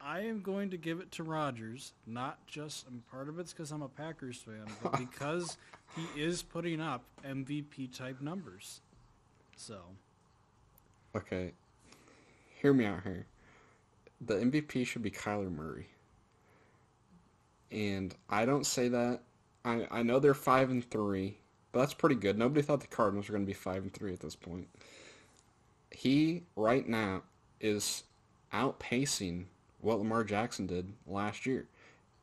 [0.00, 1.92] I, am going to give it to Rodgers.
[2.06, 5.56] Not just, part of it's because I'm a Packers fan, but because
[5.96, 8.80] he is putting up MVP type numbers.
[9.56, 9.80] So,
[11.16, 11.52] Okay,
[12.60, 13.26] hear me out here.
[14.20, 15.88] The MVP should be Kyler Murray.
[17.70, 19.20] And I don't say that.
[19.64, 21.38] I, I know they're five and three,
[21.72, 22.38] but that's pretty good.
[22.38, 24.68] Nobody thought the Cardinals were going to be five and three at this point.
[25.90, 27.22] He right now
[27.60, 28.04] is
[28.52, 29.44] outpacing
[29.80, 31.66] what Lamar Jackson did last year.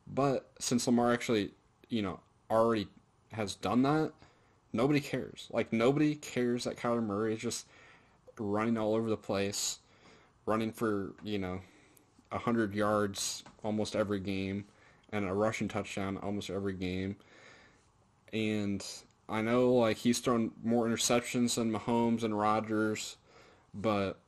[0.06, 1.50] But since Lamar actually,
[1.88, 2.20] you know,
[2.50, 2.88] already
[3.32, 4.12] has done that,
[4.72, 5.48] nobody cares.
[5.50, 7.66] Like nobody cares that Kyler Murray is just
[8.38, 9.78] running all over the place,
[10.46, 11.60] running for, you know,
[12.30, 14.64] 100 yards almost every game
[15.12, 17.16] and a rushing touchdown almost every game.
[18.32, 18.84] And
[19.28, 23.16] I know like he's thrown more interceptions than Mahomes and Rodgers,
[23.74, 24.18] but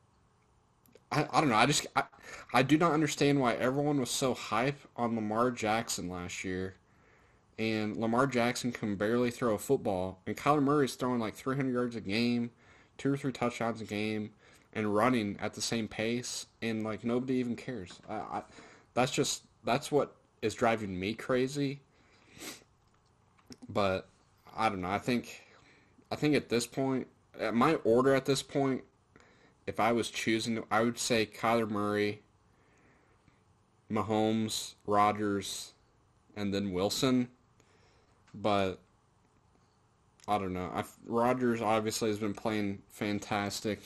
[1.10, 1.56] I, I don't know.
[1.56, 2.04] I just I,
[2.52, 6.74] I do not understand why everyone was so hype on Lamar Jackson last year.
[7.58, 11.96] And Lamar Jackson can barely throw a football, and Kyler Murray's throwing like 300 yards
[11.96, 12.50] a game,
[12.98, 14.30] two or three touchdowns a game,
[14.74, 18.00] and running at the same pace, and like nobody even cares.
[18.08, 18.42] I, I,
[18.94, 21.80] that's just that's what is driving me crazy.
[23.68, 24.08] But
[24.56, 24.90] I don't know.
[24.90, 25.42] I think
[26.10, 27.06] I think at this point,
[27.38, 28.82] at my order at this point,
[29.66, 32.22] if I was choosing, I would say Kyler Murray,
[33.90, 35.74] Mahomes, Rodgers,
[36.36, 37.28] and then Wilson.
[38.34, 38.80] But
[40.28, 40.70] I don't know.
[40.74, 43.80] I, Rodgers obviously has been playing fantastic,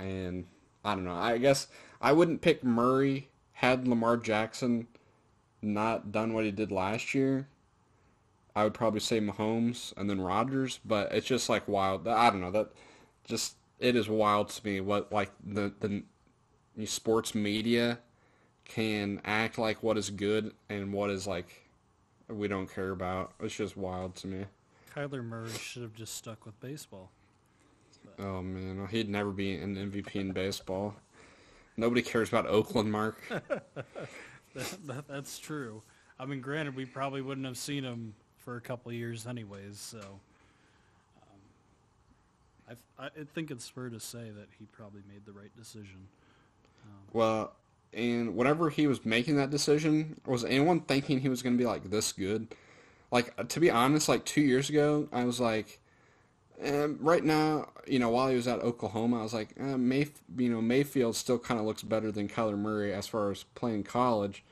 [0.00, 0.44] and
[0.84, 1.14] I don't know.
[1.14, 1.68] I guess
[2.00, 4.88] I wouldn't pick Murray had Lamar Jackson
[5.62, 7.46] not done what he did last year.
[8.56, 12.08] I would probably say Mahomes and then Rodgers, but it's just like wild.
[12.08, 12.72] I don't know that
[13.24, 18.00] just it is wild to me what like the the sports media
[18.64, 21.68] can act like what is good and what is like
[22.28, 23.32] we don't care about.
[23.40, 24.44] It's just wild to me.
[24.94, 27.10] Kyler Murray should have just stuck with baseball.
[28.18, 30.94] Oh man, he'd never be an MVP in baseball.
[31.76, 33.20] Nobody cares about Oakland, Mark.
[33.28, 33.66] That,
[34.86, 35.82] that, that's true.
[36.18, 39.78] I mean, granted, we probably wouldn't have seen him for a couple of years anyways,
[39.78, 40.00] so.
[41.22, 46.08] Um, I, I think it's fair to say that he probably made the right decision.
[47.12, 47.52] Well,
[47.92, 51.66] and whenever he was making that decision, was anyone thinking he was going to be
[51.66, 52.54] like this good?
[53.10, 55.80] Like to be honest, like two years ago, I was like,
[56.60, 59.76] eh, right now, you know, while he was at Oklahoma, I was like, eh,
[60.36, 63.84] you know, Mayfield still kind of looks better than Kyler Murray as far as playing
[63.84, 64.44] college.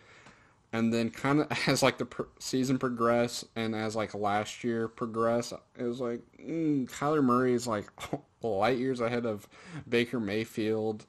[0.72, 5.52] And then kind of as like the season progressed and as like last year progressed,
[5.78, 7.90] it was like mm, Kyler Murray is like
[8.42, 9.48] light years ahead of
[9.88, 11.06] Baker Mayfield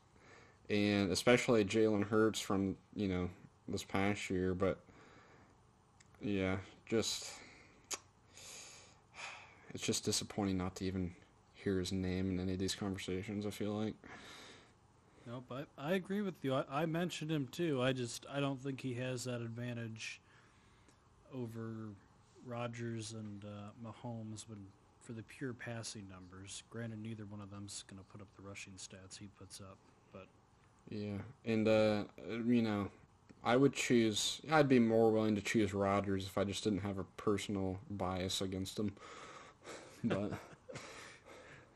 [0.70, 3.30] and especially Jalen Hurts from you know
[3.68, 4.54] this past year.
[4.54, 4.78] But
[6.22, 6.58] yeah,
[6.90, 7.32] just
[9.74, 11.14] it's just disappointing not to even
[11.54, 13.46] hear his name in any of these conversations.
[13.46, 13.96] I feel like
[15.26, 16.54] Nope, I, I agree with you.
[16.54, 17.82] I, I mentioned him too.
[17.82, 20.22] I just I don't think he has that advantage
[21.34, 21.90] over
[22.46, 24.60] Rodgers and uh, Mahomes when
[25.02, 26.64] for the pure passing numbers.
[26.70, 29.78] Granted, neither one of them's going to put up the rushing stats he puts up,
[30.14, 30.28] but
[30.90, 32.04] Yeah, and uh,
[32.46, 32.90] you know,
[33.48, 34.42] I would choose.
[34.52, 38.42] I'd be more willing to choose Rodgers if I just didn't have a personal bias
[38.42, 38.94] against him.
[40.04, 40.32] But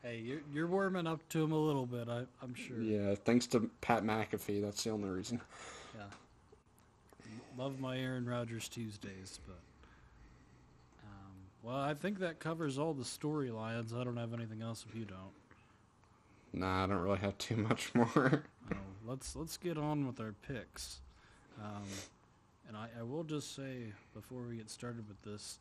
[0.02, 2.08] hey, you're you're warming up to him a little bit.
[2.08, 2.80] I, I'm sure.
[2.80, 5.40] yeah, thanks to Pat McAfee, that's the only reason.
[5.96, 6.04] Yeah.
[7.58, 9.58] Love my Aaron Rodgers Tuesdays, but
[11.04, 11.32] um,
[11.64, 13.92] well, I think that covers all the storylines.
[13.92, 15.34] I don't have anything else if you don't.
[16.52, 18.44] Nah, I don't really have too much more.
[18.72, 21.00] Oh, let's let's get on with our picks.
[21.62, 21.82] Um,
[22.68, 25.58] and I, I will just say before we get started with this,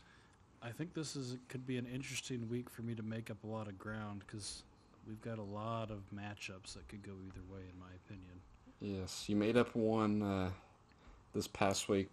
[0.63, 3.47] I think this is could be an interesting week for me to make up a
[3.47, 4.63] lot of ground because
[5.07, 8.31] we've got a lot of matchups that could go either way, in my opinion.
[8.79, 10.49] yes, you made up one uh,
[11.33, 12.09] this past week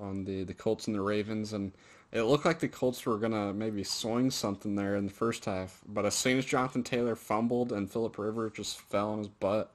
[0.00, 1.72] on the the Colts and the Ravens, and
[2.12, 5.80] it looked like the Colts were gonna maybe swing something there in the first half.
[5.86, 9.74] But as soon as Jonathan Taylor fumbled and Philip Rivers just fell on his butt,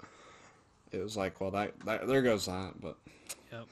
[0.91, 2.79] it was like, well, that, that there goes that.
[2.79, 2.97] But
[3.53, 3.67] Yep.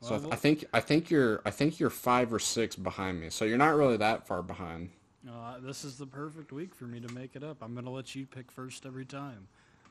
[0.00, 3.20] So I, th- I think I think you're I think you're five or six behind
[3.20, 3.30] me.
[3.30, 4.90] So you're not really that far behind.
[5.28, 7.58] Uh, this is the perfect week for me to make it up.
[7.60, 9.48] I'm going to let you pick first every time.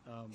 [0.08, 0.32] Um,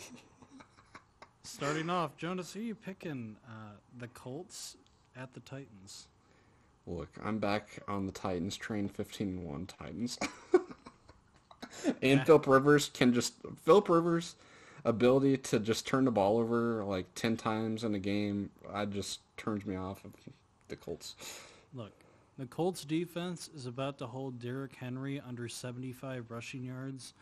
[1.43, 3.37] starting off, Jonas, who are you picking?
[3.49, 4.77] Uh, the Colts
[5.17, 6.09] at the Titans.
[6.87, 10.19] Look, I'm back on the Titans train, fifteen and one Titans.
[12.03, 14.35] and Philip Rivers can just Philip Rivers'
[14.85, 19.21] ability to just turn the ball over like ten times in a game, I just
[19.37, 20.13] turns me off of
[20.69, 21.17] the Colts.
[21.75, 21.93] Look,
[22.39, 27.13] the Colts defense is about to hold Derrick Henry under 75 rushing yards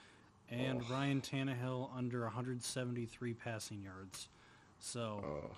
[0.50, 0.92] and Oh.
[0.94, 4.28] Ryan Tannehill under 173 passing yards.
[4.80, 5.50] So Oh.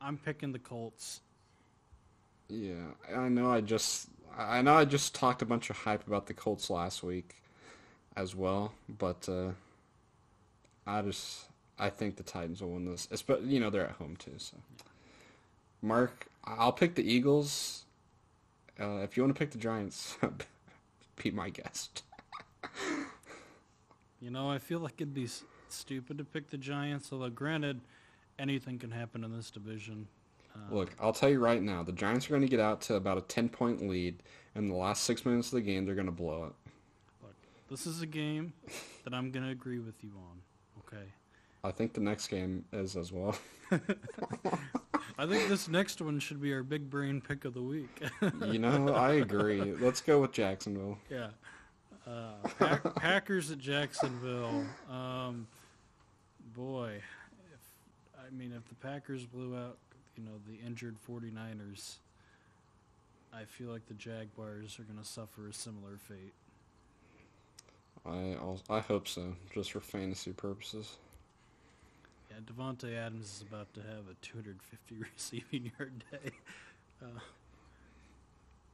[0.00, 1.20] I'm picking the Colts.
[2.48, 3.50] Yeah, I know.
[3.50, 7.02] I just I know I just talked a bunch of hype about the Colts last
[7.02, 7.36] week
[8.16, 9.52] as well, but uh,
[10.86, 11.46] I just
[11.78, 13.08] I think the Titans will win this.
[13.22, 14.56] But you know they're at home too, so.
[15.82, 17.84] Mark, I'll pick the Eagles.
[18.80, 20.16] Uh, if you want to pick the Giants,
[21.22, 22.02] be my guest.
[24.20, 25.28] You know, I feel like it'd be
[25.68, 27.80] stupid to pick the Giants, although granted,
[28.38, 30.08] anything can happen in this division.
[30.54, 32.94] Uh, Look, I'll tell you right now, the Giants are going to get out to
[32.94, 34.22] about a ten point lead.
[34.54, 36.72] and the last six minutes of the game, they're going to blow it.
[37.22, 37.34] look,
[37.70, 38.54] this is a game
[39.04, 40.40] that I'm going to agree with you on.
[40.96, 41.06] Okay.
[41.64, 43.36] I think the next game is as well.
[45.18, 48.02] I think this next one should be our big brain pick of the week.
[48.46, 49.74] You know, I agree.
[49.74, 50.98] Let's go with Jacksonville.
[51.10, 51.28] yeah.
[52.06, 54.64] Uh, Pack- Packers at Jacksonville.
[54.88, 55.48] Um,
[56.54, 57.00] boy,
[57.52, 57.60] if
[58.16, 59.78] I mean, if the Packers blew out,
[60.16, 61.96] you know, the injured 49ers,
[63.34, 66.32] I feel like the Jaguars are going to suffer a similar fate.
[68.08, 70.96] I also, I hope so, just for fantasy purposes.
[72.30, 76.30] Yeah, Davante Adams is about to have a 250 receiving yard day.
[77.02, 77.08] Uh,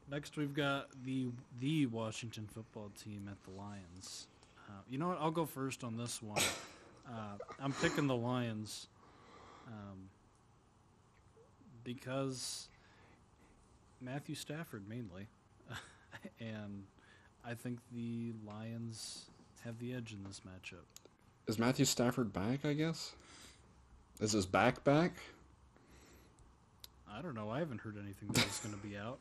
[0.09, 1.26] next, we've got the
[1.59, 4.28] the Washington football team at the Lions.
[4.68, 5.18] Uh, you know what?
[5.20, 6.41] I'll go first on this one.
[7.05, 8.87] Uh, I'm picking the Lions
[9.66, 10.09] um,
[11.83, 12.68] because
[14.01, 15.26] Matthew Stafford mainly,
[16.41, 16.85] and
[17.45, 19.26] I think the Lions
[19.64, 20.84] have the edge in this matchup.
[21.47, 22.64] Is Matthew Stafford back?
[22.64, 23.12] I guess.
[24.20, 25.12] Is his back back?
[27.12, 27.51] I don't know.
[27.51, 29.18] I haven't heard anything that he's going to be out.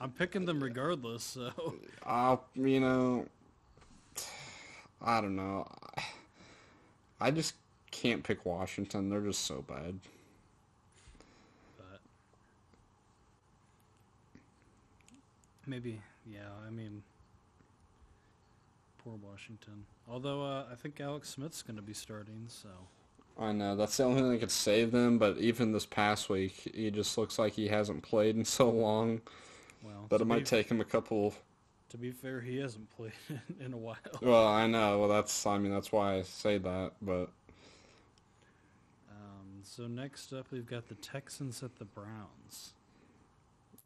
[0.00, 1.22] I'm picking them regardless.
[1.22, 1.50] So
[2.04, 3.26] I'll, you know,
[5.00, 5.66] I don't know.
[7.20, 7.54] I just
[7.90, 9.08] can't pick Washington.
[9.08, 9.98] They're just so bad.
[11.78, 12.00] but
[15.66, 16.48] maybe, yeah.
[16.66, 17.02] I mean,
[18.98, 19.84] poor Washington.
[20.08, 22.46] Although uh, I think Alex Smith's going to be starting.
[22.48, 22.68] So
[23.38, 25.18] I know that's the only thing that could save them.
[25.18, 29.20] But even this past week, he just looks like he hasn't played in so long
[29.82, 31.34] well, that it might be, take him a couple.
[31.90, 33.12] to be fair, he hasn't played
[33.60, 33.96] in a while.
[34.20, 35.00] Well, I know.
[35.00, 35.46] Well, that's.
[35.46, 36.92] I mean, that's why I say that.
[37.02, 37.30] But
[39.10, 42.73] Um, so next up, we've got the Texans at the Browns.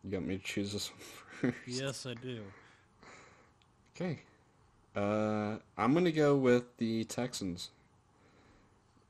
[0.05, 1.81] You got me to choose this one first.
[1.81, 2.43] Yes, I do.
[3.95, 4.21] Okay.
[4.95, 7.71] Uh, I'm gonna go with the Texans.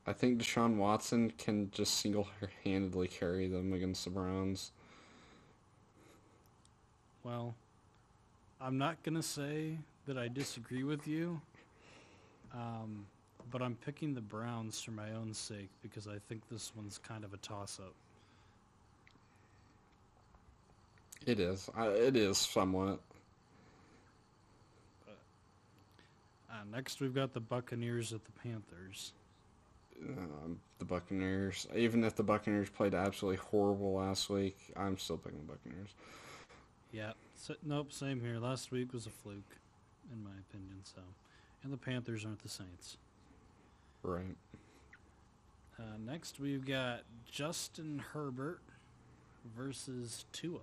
[0.09, 4.71] I think Deshaun Watson can just single-handedly carry them against the Browns.
[7.23, 7.53] Well,
[8.59, 9.77] I'm not going to say
[10.07, 11.39] that I disagree with you,
[12.55, 13.05] um,
[13.51, 17.23] but I'm picking the Browns for my own sake because I think this one's kind
[17.23, 17.93] of a toss-up.
[21.25, 21.69] It is.
[21.75, 22.99] I, it is somewhat.
[26.49, 29.13] Uh, next, we've got the Buccaneers at the Panthers.
[30.01, 31.67] Um, the Buccaneers.
[31.75, 35.89] Even if the Buccaneers played absolutely horrible last week, I'm still picking the Buccaneers.
[36.91, 37.11] Yeah.
[37.35, 37.93] So, nope.
[37.93, 38.39] Same here.
[38.39, 39.57] Last week was a fluke,
[40.11, 40.79] in my opinion.
[40.83, 41.01] So,
[41.63, 42.97] and the Panthers aren't the Saints.
[44.01, 44.35] Right.
[45.77, 48.61] Uh, next, we've got Justin Herbert
[49.55, 50.59] versus Tua.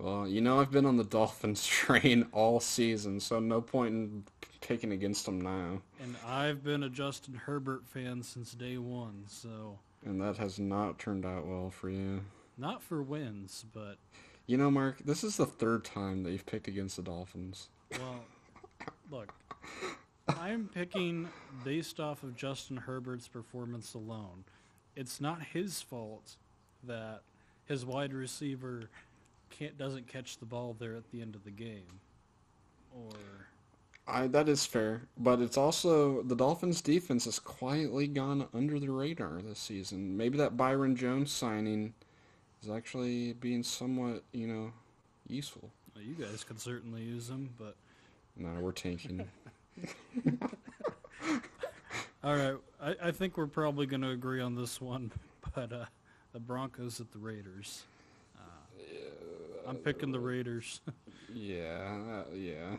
[0.00, 4.24] Well, you know I've been on the Dolphins train all season, so no point in
[4.62, 5.82] picking against them now.
[6.02, 10.98] And I've been a Justin Herbert fan since day one, so And that has not
[10.98, 12.22] turned out well for you.
[12.56, 13.96] not for wins, but
[14.46, 17.68] You know, Mark, this is the third time that you've picked against the Dolphins.
[17.92, 18.24] well,
[19.10, 19.34] look,
[20.28, 21.28] I'm picking
[21.62, 24.44] based off of Justin Herbert's performance alone.
[24.96, 26.36] It's not his fault
[26.84, 27.20] that
[27.66, 28.88] his wide receiver
[29.50, 32.00] can't doesn't catch the ball there at the end of the game,
[32.92, 33.12] or
[34.06, 38.90] I that is fair, but it's also the Dolphins defense has quietly gone under the
[38.90, 40.16] radar this season.
[40.16, 41.94] Maybe that Byron Jones signing
[42.62, 44.72] is actually being somewhat, you know,
[45.26, 45.70] useful.
[45.94, 47.76] well, you guys could certainly use him, but
[48.36, 49.28] No, we're tanking.
[52.22, 55.10] All right, I, I think we're probably going to agree on this one,
[55.54, 55.84] but uh,
[56.32, 57.84] the Broncos at the Raiders.
[59.70, 60.80] I'm picking the Raiders.
[61.32, 62.76] yeah, uh, yeah.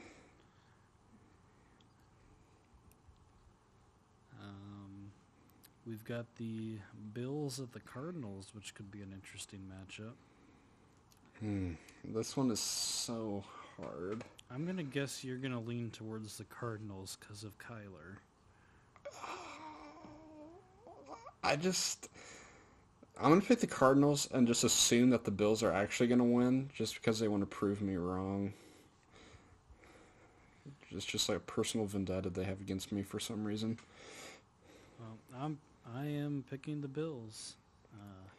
[4.43, 5.11] um,
[5.87, 6.73] we've got the
[7.13, 10.15] Bills at the Cardinals, which could be an interesting matchup.
[11.39, 11.75] Hmm.
[12.03, 13.45] This one is so
[13.77, 14.25] hard.
[14.53, 18.17] I'm going to guess you're going to lean towards the Cardinals because of Kyler.
[21.41, 22.09] I just
[23.19, 26.69] I'm gonna pick the Cardinals and just assume that the Bills are actually gonna win,
[26.73, 28.53] just because they want to prove me wrong.
[30.91, 33.77] It's just like a personal vendetta they have against me for some reason.
[34.99, 35.57] Well, I'm
[35.95, 37.55] I am picking the Bills
[37.93, 38.29] uh,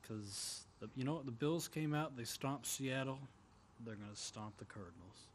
[0.00, 0.64] because
[0.96, 3.18] you know what the Bills came out they stomped Seattle.
[3.84, 5.26] They're going to stomp the Cardinals.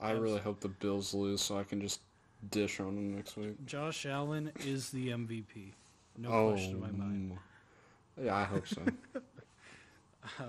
[0.00, 2.00] I really hope the Bills lose so I can just
[2.50, 3.66] dish on them next week.
[3.66, 5.72] Josh Allen is the MVP.
[6.18, 7.32] No oh, question in my mind.
[7.32, 8.24] mm.
[8.24, 8.82] yeah, I hope so.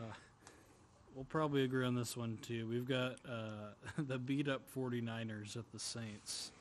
[1.16, 2.68] We'll probably agree on this one too.
[2.68, 6.52] We've got uh, the beat up 49ers at the Saints.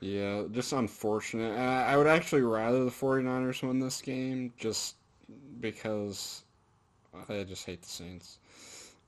[0.00, 1.58] yeah, just unfortunate.
[1.58, 4.94] I, I would actually rather the 49ers win this game just
[5.60, 6.44] because
[7.28, 8.38] I just hate the Saints.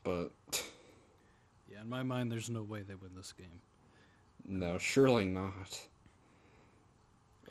[0.03, 0.33] But
[1.71, 3.61] Yeah, in my mind, there's no way they win this game.
[4.45, 5.81] No, surely not.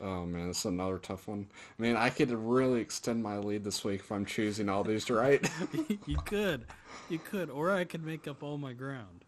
[0.00, 1.46] Oh man, this is another tough one.
[1.78, 5.04] I mean, I could really extend my lead this week if I'm choosing all these
[5.06, 5.48] to right.
[6.06, 6.66] you could,
[7.08, 9.24] you could, or I could make up all my ground.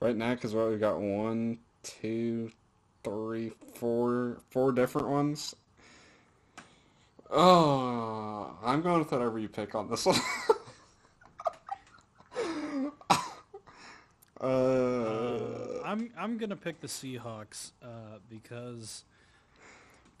[0.00, 2.50] right now, because what we've got one, two,
[3.02, 5.54] three, four, four different ones.
[7.30, 10.16] Oh, I'm going with whatever you pick on this one.
[14.40, 19.04] uh, I'm I'm gonna pick the Seahawks uh, because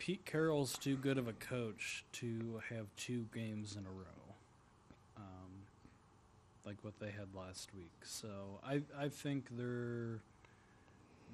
[0.00, 4.34] Pete Carroll's too good of a coach to have two games in a row,
[5.18, 5.50] um,
[6.64, 7.92] like what they had last week.
[8.02, 10.20] So I I think they're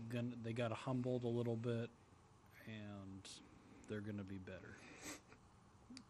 [0.08, 1.90] gonna they got humbled a little bit,
[2.66, 3.28] and
[3.88, 4.76] they're gonna be better.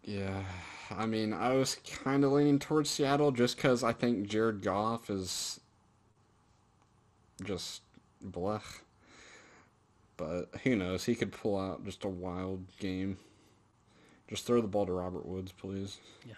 [0.03, 0.43] Yeah,
[0.91, 5.11] I mean, I was kind of leaning towards Seattle just because I think Jared Goff
[5.11, 5.61] is
[7.45, 7.83] just
[8.27, 8.81] blech.
[10.17, 11.05] But who knows?
[11.05, 13.19] He could pull out just a wild game.
[14.29, 15.99] Just throw the ball to Robert Woods, please.
[16.27, 16.35] Yeah.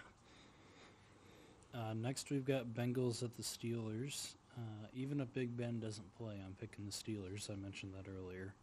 [1.73, 4.33] Uh, next, we've got Bengals at the Steelers.
[4.57, 7.49] Uh, even if Big Ben doesn't play, I'm picking the Steelers.
[7.49, 8.53] I mentioned that earlier.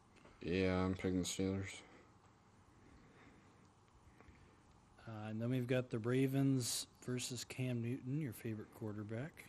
[0.42, 1.80] Yeah, I'm picking the Steelers.
[5.08, 9.44] Uh, and then we've got the Ravens versus Cam Newton, your favorite quarterback.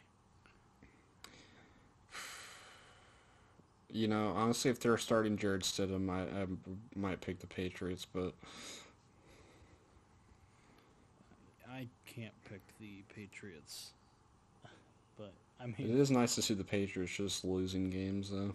[3.92, 6.46] You know, honestly, if they're starting Jarrett Stidham, I, I
[6.96, 8.34] might pick the Patriots, but
[11.72, 13.92] I can't pick the Patriots,
[15.18, 18.54] but I it mean, is nice to see the Patriots just losing games, though.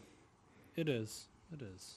[0.76, 1.26] it is.
[1.52, 1.96] It is.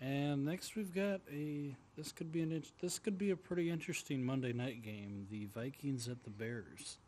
[0.00, 1.74] And next we've got a.
[1.96, 2.62] This could be an.
[2.80, 5.26] This could be a pretty interesting Monday night game.
[5.30, 6.98] The Vikings at the Bears.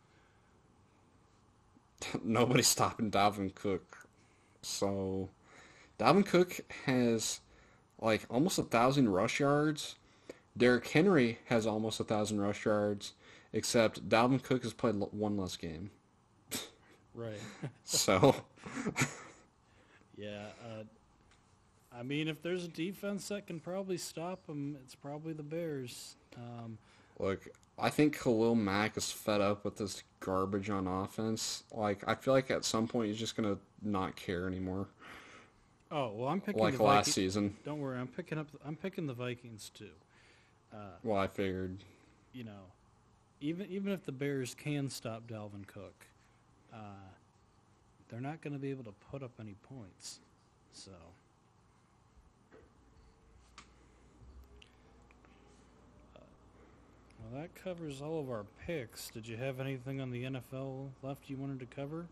[2.24, 4.08] Nobody's stopping Dalvin Cook.
[4.62, 5.30] So
[5.98, 7.40] Dalvin Cook has
[8.00, 9.96] like almost a thousand rush yards.
[10.56, 13.12] Derrick Henry has almost a thousand rush yards,
[13.52, 15.90] except Dalvin Cook has played one less game.
[17.14, 17.40] Right.
[17.84, 18.34] so.
[20.16, 20.46] yeah.
[20.64, 20.84] Uh,
[21.92, 26.16] I mean, if there's a defense that can probably stop them, it's probably the Bears.
[26.36, 26.78] Um,
[27.18, 27.48] Look,
[27.80, 31.64] I think Khalil Mack is fed up with this garbage on offense.
[31.72, 34.88] Like, I feel like at some point he's just gonna not care anymore.
[35.90, 37.14] Oh well, I'm picking like the last Vikings.
[37.14, 37.56] season.
[37.64, 38.46] Don't worry, I'm picking up.
[38.64, 39.90] I'm picking the Vikings too.
[40.72, 41.78] Uh, Well, I figured.
[42.32, 42.70] you know,
[43.40, 46.06] even even if the Bears can stop Dalvin Cook,
[46.72, 46.76] uh,
[48.08, 50.20] they're not going to be able to put up any points.
[50.72, 50.92] So.
[57.30, 59.10] Well, that covers all of our picks.
[59.10, 62.06] Did you have anything on the NFL left you wanted to cover?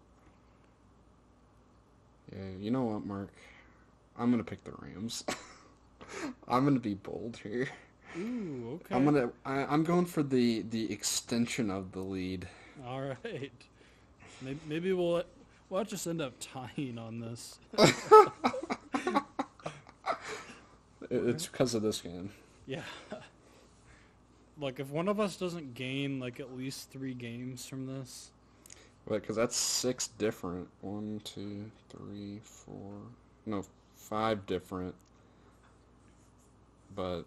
[2.33, 3.31] Yeah, you know what, Mark?
[4.19, 5.25] I'm gonna pick the Rams.
[6.49, 7.69] I'm gonna be bold here.
[8.19, 8.95] Ooh, okay.
[8.95, 9.31] I'm gonna.
[9.45, 12.47] I, I'm going for the the extension of the lead.
[12.87, 13.53] All right.
[14.43, 15.23] Maybe, maybe we'll
[15.71, 17.59] we'll just end up tying on this.
[21.11, 22.31] It- It's because of this game.
[22.67, 22.83] Yeah.
[24.61, 28.31] Look, if one of us doesn't gain like at least three games from this,
[29.07, 30.69] Wait, because that's six different.
[30.83, 32.93] One, two, three, four.
[33.47, 33.65] No,
[33.97, 34.95] five different.
[36.95, 37.23] But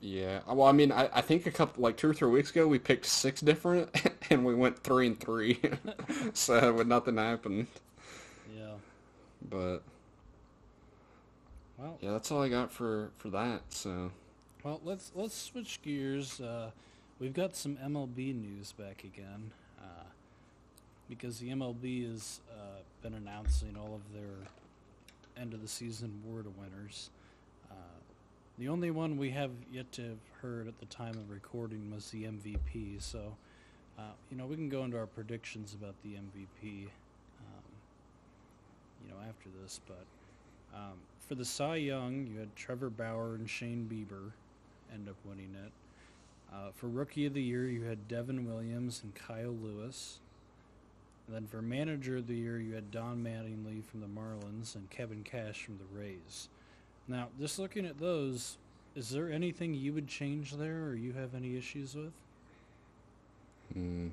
[0.00, 2.50] yeah, uh, well, I mean, I, I think a couple like two or three weeks
[2.50, 3.90] ago we picked six different,
[4.30, 5.60] and we went three and three.
[6.32, 7.66] so with nothing happened.
[8.56, 8.74] yeah.
[9.50, 9.82] But
[11.76, 13.62] Well, yeah, that's all I got for for that.
[13.70, 14.10] So
[14.66, 16.40] well, let's let's switch gears.
[16.40, 16.70] Uh,
[17.20, 20.02] we've got some MLB news back again, uh,
[21.08, 24.48] because the MLB has uh, been announcing all of their
[25.40, 27.10] end of the season award winners.
[27.70, 27.74] Uh,
[28.58, 32.10] the only one we have yet to have heard at the time of recording was
[32.10, 33.00] the MVP.
[33.00, 33.36] So,
[33.96, 34.02] uh,
[34.32, 36.88] you know, we can go into our predictions about the MVP,
[37.40, 37.66] um,
[39.00, 39.78] you know, after this.
[39.86, 40.06] But
[40.76, 40.94] um,
[41.28, 44.32] for the Cy Young, you had Trevor Bauer and Shane Bieber
[44.92, 45.72] end up winning it.
[46.52, 50.20] Uh, for Rookie of the Year, you had Devin Williams and Kyle Lewis.
[51.26, 54.88] And then for Manager of the Year, you had Don Mattingly from the Marlins and
[54.90, 56.48] Kevin Cash from the Rays.
[57.08, 58.58] Now, just looking at those,
[58.94, 62.12] is there anything you would change there or you have any issues with?
[63.72, 64.08] hmm.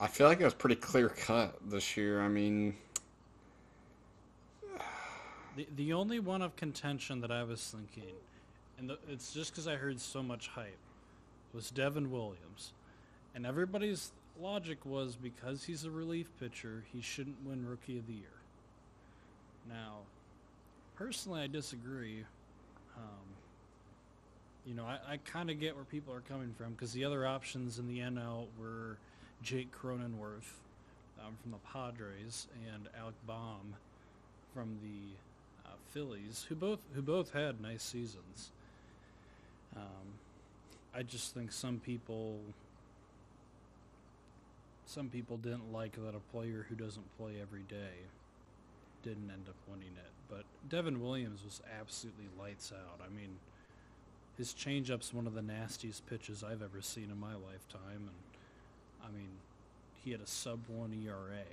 [0.00, 2.20] I feel like it was pretty clear cut this year.
[2.20, 2.74] I mean,
[5.56, 8.14] The, the only one of contention that I was thinking,
[8.78, 10.78] and the, it's just because I heard so much hype,
[11.52, 12.72] was Devin Williams.
[13.34, 18.14] And everybody's logic was because he's a relief pitcher, he shouldn't win Rookie of the
[18.14, 18.24] Year.
[19.68, 19.98] Now,
[20.96, 22.24] personally, I disagree.
[22.96, 23.24] Um,
[24.66, 27.26] you know, I, I kind of get where people are coming from because the other
[27.26, 28.96] options in the NL were
[29.42, 30.50] Jake Cronenworth
[31.20, 33.74] um, from the Padres and Alec Bohm
[34.54, 35.16] from the
[35.94, 38.50] Phillies, who both who both had nice seasons.
[39.76, 40.18] Um,
[40.94, 42.40] I just think some people
[44.86, 48.06] some people didn't like that a player who doesn't play every day
[49.04, 50.10] didn't end up winning it.
[50.28, 53.00] But Devin Williams was absolutely lights out.
[53.04, 53.36] I mean,
[54.36, 59.10] his changeup's one of the nastiest pitches I've ever seen in my lifetime, and I
[59.16, 59.28] mean,
[60.04, 61.44] he had a sub one ERA.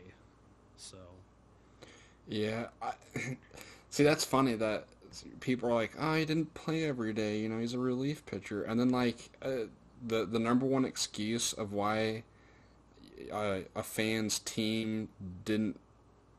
[0.77, 0.97] So
[2.27, 2.67] yeah.
[3.91, 4.87] See, that's funny that
[5.39, 7.37] people are like, "Oh, he didn't play every day.
[7.39, 9.67] You know, he's a relief pitcher." And then like uh,
[10.07, 12.23] the the number one excuse of why
[13.31, 15.09] uh, a fan's team
[15.45, 15.79] didn't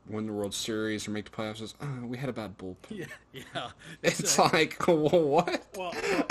[0.07, 2.75] win the World Series or make the playoffs is, "Oh, we had a bad bullpen."
[2.89, 3.69] yeah, yeah.
[4.03, 5.63] It's like, well, what?
[5.77, 6.25] Well, well,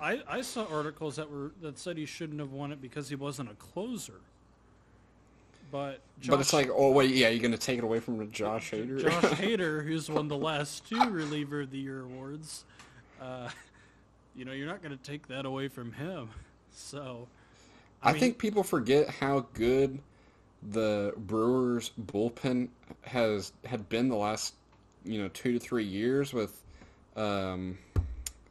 [0.00, 3.14] I, I saw articles that were that said he shouldn't have won it because he
[3.14, 4.20] wasn't a closer.
[5.72, 9.00] But but it's like, oh wait, yeah, you're gonna take it away from Josh Hader?
[9.00, 12.64] Josh Hader, who's won the last two reliever of the year awards,
[13.20, 13.48] uh,
[14.36, 16.30] you know, you're not going to take that away from him.
[16.72, 17.26] So,
[18.02, 19.98] I, mean, think people forget how good
[20.70, 22.68] the Brewers bullpen
[23.02, 24.54] has had been the last,
[25.04, 26.32] you know, two to three years.
[26.32, 26.62] With,
[27.16, 27.78] um,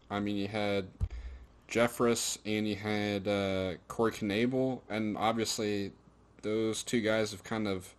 [0.10, 0.86] I mean, you had
[1.70, 5.92] Jeffress and you had uh, Corey Knebel, and obviously
[6.42, 7.94] those two guys have kind of,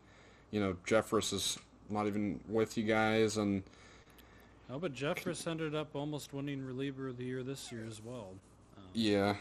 [0.51, 3.63] you know, Jeffress is not even with you guys, and
[4.73, 8.29] Oh, but Jeffress ended up almost winning reliever of the year this year as well.
[8.79, 9.37] Um, yeah.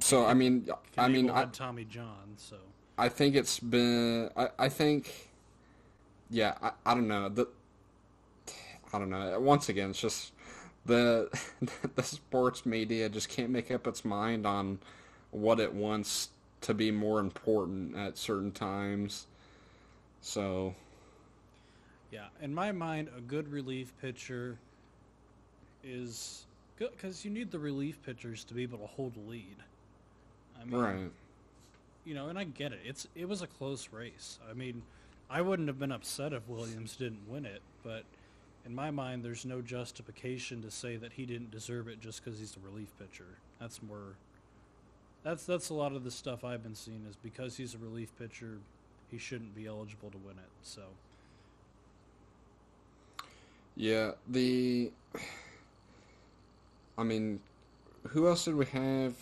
[0.00, 2.56] So I mean, I mean, Knebel I, Tommy John, so
[2.96, 4.30] I think it's been.
[4.36, 5.28] I, I think.
[6.30, 7.28] Yeah, I, I don't know.
[7.28, 7.48] The,
[8.92, 9.38] I don't know.
[9.40, 10.32] Once again, it's just
[10.86, 11.28] the
[11.94, 14.78] the sports media just can't make up its mind on
[15.30, 16.30] what it wants
[16.62, 19.26] to be more important at certain times.
[20.20, 20.74] So,
[22.10, 24.58] yeah, in my mind, a good relief pitcher
[25.82, 26.44] is
[26.78, 29.56] good because you need the relief pitchers to be able to hold a lead.
[30.60, 31.10] I mean, right.
[32.04, 32.80] You know, and I get it.
[32.84, 34.38] It's it was a close race.
[34.50, 34.82] I mean,
[35.30, 38.04] I wouldn't have been upset if Williams didn't win it, but
[38.66, 42.38] in my mind, there's no justification to say that he didn't deserve it just because
[42.38, 43.26] he's a relief pitcher.
[43.60, 44.16] That's more.
[45.22, 48.10] That's that's a lot of the stuff I've been seeing is because he's a relief
[48.18, 48.58] pitcher,
[49.10, 50.50] he shouldn't be eligible to win it.
[50.62, 50.82] So.
[53.76, 54.90] Yeah, the.
[56.96, 57.40] I mean,
[58.08, 59.14] who else did we have?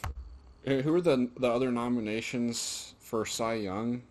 [0.64, 4.02] Who are the the other nominations for Cy Young?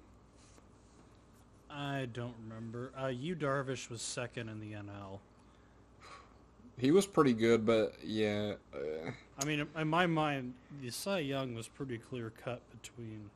[1.69, 2.91] I don't remember.
[2.99, 5.19] Uh, Yu Darvish was second in the NL.
[6.79, 8.53] He was pretty good, but yeah.
[8.73, 13.29] Uh, I mean, in my mind, the Cy Young was pretty clear cut between.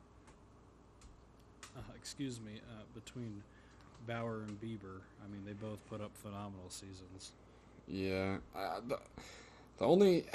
[1.76, 3.42] Uh, excuse me, uh, between
[4.06, 5.00] Bauer and Bieber.
[5.24, 7.32] I mean, they both put up phenomenal seasons.
[7.88, 8.98] Yeah, uh, the,
[9.78, 10.26] the only,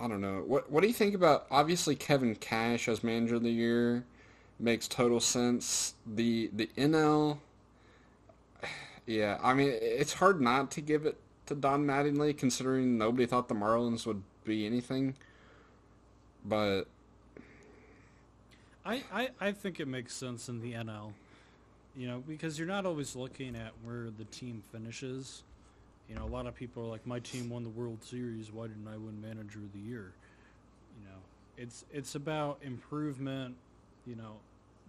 [0.00, 0.42] I don't know.
[0.46, 1.46] What what do you think about?
[1.50, 4.04] Obviously, Kevin Cash as manager of the year
[4.58, 5.92] makes total sense.
[6.06, 7.36] The the NL,
[9.06, 13.48] yeah, I mean, it's hard not to give it to Don Mattingly, considering nobody thought
[13.48, 15.14] the Marlins would be anything.
[16.44, 16.84] But
[18.84, 21.12] I, I, I think it makes sense in the NL,
[21.96, 25.42] you know, because you're not always looking at where the team finishes.
[26.08, 28.52] You know, a lot of people are like, "My team won the World Series.
[28.52, 30.12] Why didn't I win Manager of the Year?"
[31.00, 31.18] You know,
[31.56, 33.56] it's it's about improvement.
[34.06, 34.36] You know,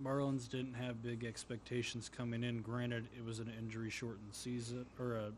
[0.03, 2.61] Marlins didn't have big expectations coming in.
[2.61, 5.31] Granted, it was an injury-shortened season, or a,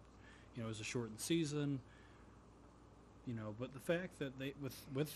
[0.60, 1.80] you know, it was a shortened season.
[3.26, 5.14] You know, but the fact that they with with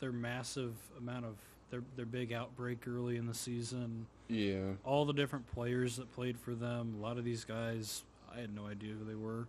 [0.00, 1.36] their massive amount of
[1.70, 6.36] their their big outbreak early in the season, yeah, all the different players that played
[6.40, 8.02] for them, a lot of these guys,
[8.34, 9.46] I had no idea who they were.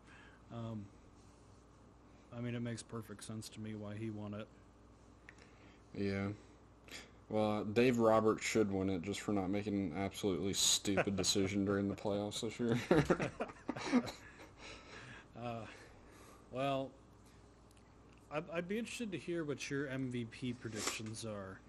[0.53, 0.85] Um,
[2.37, 4.47] I mean, it makes perfect sense to me why he won it.
[5.97, 6.27] Yeah.
[7.29, 11.87] Well, Dave Roberts should win it just for not making an absolutely stupid decision during
[11.87, 12.77] the playoffs this year.
[15.43, 15.65] uh,
[16.51, 16.89] well,
[18.31, 21.59] I'd, I'd be interested to hear what your MVP predictions are.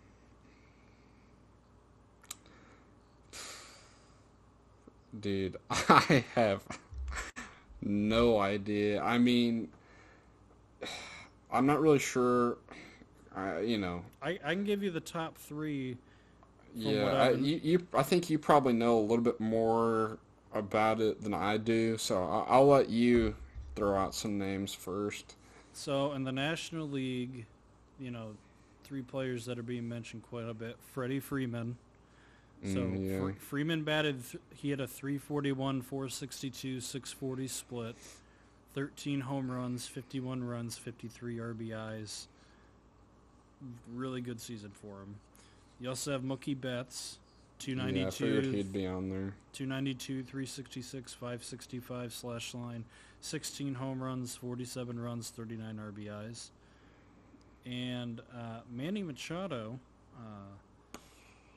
[5.21, 6.63] Dude, I have
[7.83, 9.03] no idea.
[9.03, 9.69] I mean,
[11.51, 12.59] I'm not really sure.
[13.35, 15.97] I, you know, I, I can give you the top three.
[16.75, 20.19] Yeah, I, you, you, I think you probably know a little bit more
[20.53, 23.35] about it than I do, so I'll, I'll let you
[23.77, 25.37] throw out some names first.
[25.73, 27.45] So in the National League,
[28.01, 28.29] you know,
[28.83, 31.77] three players that are being mentioned quite a bit: Freddie Freeman.
[32.65, 33.21] So Mm, yeah.
[33.21, 34.25] Fre- Freeman batted.
[34.31, 37.95] Th- he had a 341, 462, 640 split,
[38.75, 42.27] 13 home runs, 51 runs, 53 RBIs.
[43.95, 45.17] Really good season for him.
[45.81, 47.19] You also have Mookie Betts,
[47.61, 47.77] Yeah, I
[48.11, 49.35] figured 292, he'd be on there.
[49.53, 52.85] 292, 366, 565 slash line,
[53.21, 56.51] 16 home runs, 47 runs, 39 RBIs.
[57.65, 59.79] And uh, Manny Machado,
[60.17, 60.99] uh,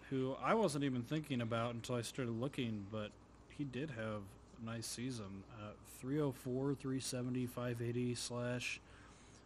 [0.09, 3.11] who I wasn't even thinking about until I started looking, but
[3.49, 4.21] he did have
[4.61, 5.43] a nice season.
[5.61, 8.79] Uh, 304, 370, 580 slash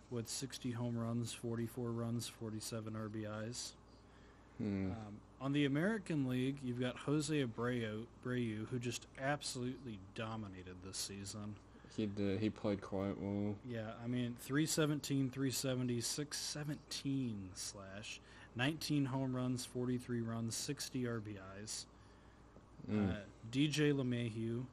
[0.10, 3.72] with 60 home runs, 44 runs, 47 RBIs.
[4.60, 4.92] Hmm.
[4.92, 10.98] Um, on the American League, you've got Jose Abreu, Abreu, who just absolutely dominated this
[10.98, 11.56] season.
[11.96, 12.40] He did.
[12.40, 13.56] He played quite well.
[13.70, 18.20] Yeah, I mean, 317, 370, 617 slash,
[18.56, 21.86] 19 home runs, 43 runs, 60 RBIs.
[22.92, 23.12] Mm.
[23.12, 23.16] Uh,
[23.52, 24.64] DJ LeMahieu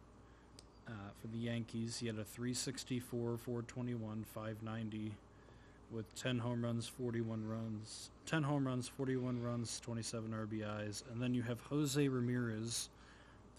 [0.89, 5.13] uh, for the Yankees, he had a 364, 421, 590
[5.93, 11.03] with 10 home runs, 41 runs, 10 home runs, 41 runs, 27 RBIs.
[11.13, 12.89] And then you have Jose Ramirez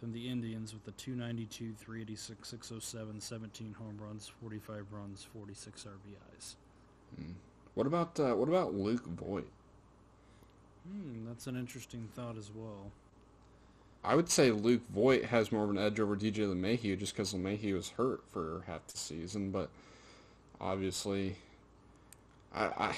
[0.01, 6.55] from the Indians with the 292, 386, 607, 17 home runs, 45 runs, 46 RBIs.
[7.75, 9.47] What about uh, what about Luke Voit?
[10.89, 12.91] Hmm, that's an interesting thought as well.
[14.03, 17.35] I would say Luke Voit has more of an edge over DJ LeMahieu just because
[17.35, 19.69] LeMahieu was hurt for half the season, but
[20.59, 21.35] obviously,
[22.55, 22.95] I, I,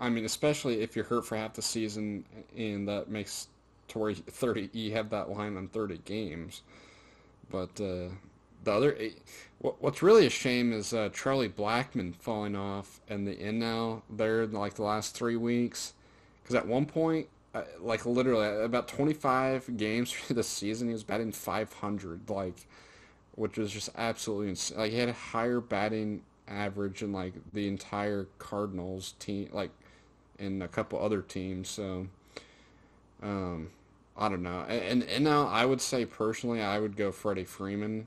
[0.00, 2.24] I mean, especially if you're hurt for half the season,
[2.56, 3.48] and that makes
[3.90, 6.62] to where you- 30 you have that line on 30 games.
[7.50, 8.10] But uh,
[8.64, 8.96] the other
[9.58, 14.02] what, what's really a shame is uh, Charlie Blackmon falling off and the end now
[14.08, 15.94] there in like the last three weeks.
[16.42, 21.04] Because at one point, uh, like literally about 25 games through the season, he was
[21.04, 22.66] batting 500, like,
[23.34, 24.78] which was just absolutely insane.
[24.78, 29.70] Like he had a higher batting average than like the entire Cardinals team, like,
[30.38, 31.68] and a couple other teams.
[31.68, 32.06] So,
[33.22, 33.70] um,
[34.20, 34.60] I don't know.
[34.68, 38.06] And and now I would say personally, I would go Freddie Freeman.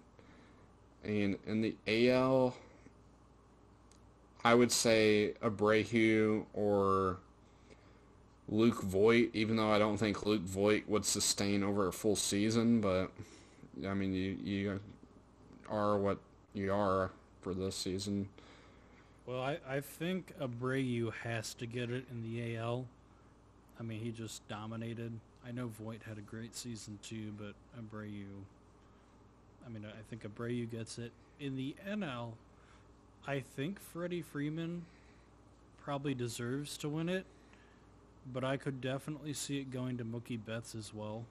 [1.04, 1.76] And in the
[2.12, 2.56] AL,
[4.46, 7.18] I would say Abreu or
[8.48, 12.80] Luke Voit, even though I don't think Luke Voit would sustain over a full season,
[12.80, 13.12] but
[13.86, 14.80] I mean, you you
[15.68, 16.20] are what
[16.54, 17.10] you are
[17.42, 18.30] for this season.
[19.26, 22.86] Well, I, I think Abreu has to get it in the AL.
[23.80, 25.14] I mean, he just dominated.
[25.46, 28.26] I know Voit had a great season too, but Abreu.
[29.66, 32.34] I mean, I think Abreu gets it in the NL.
[33.28, 34.86] I think Freddie Freeman
[35.84, 37.26] probably deserves to win it,
[38.32, 41.26] but I could definitely see it going to Mookie Betts as well.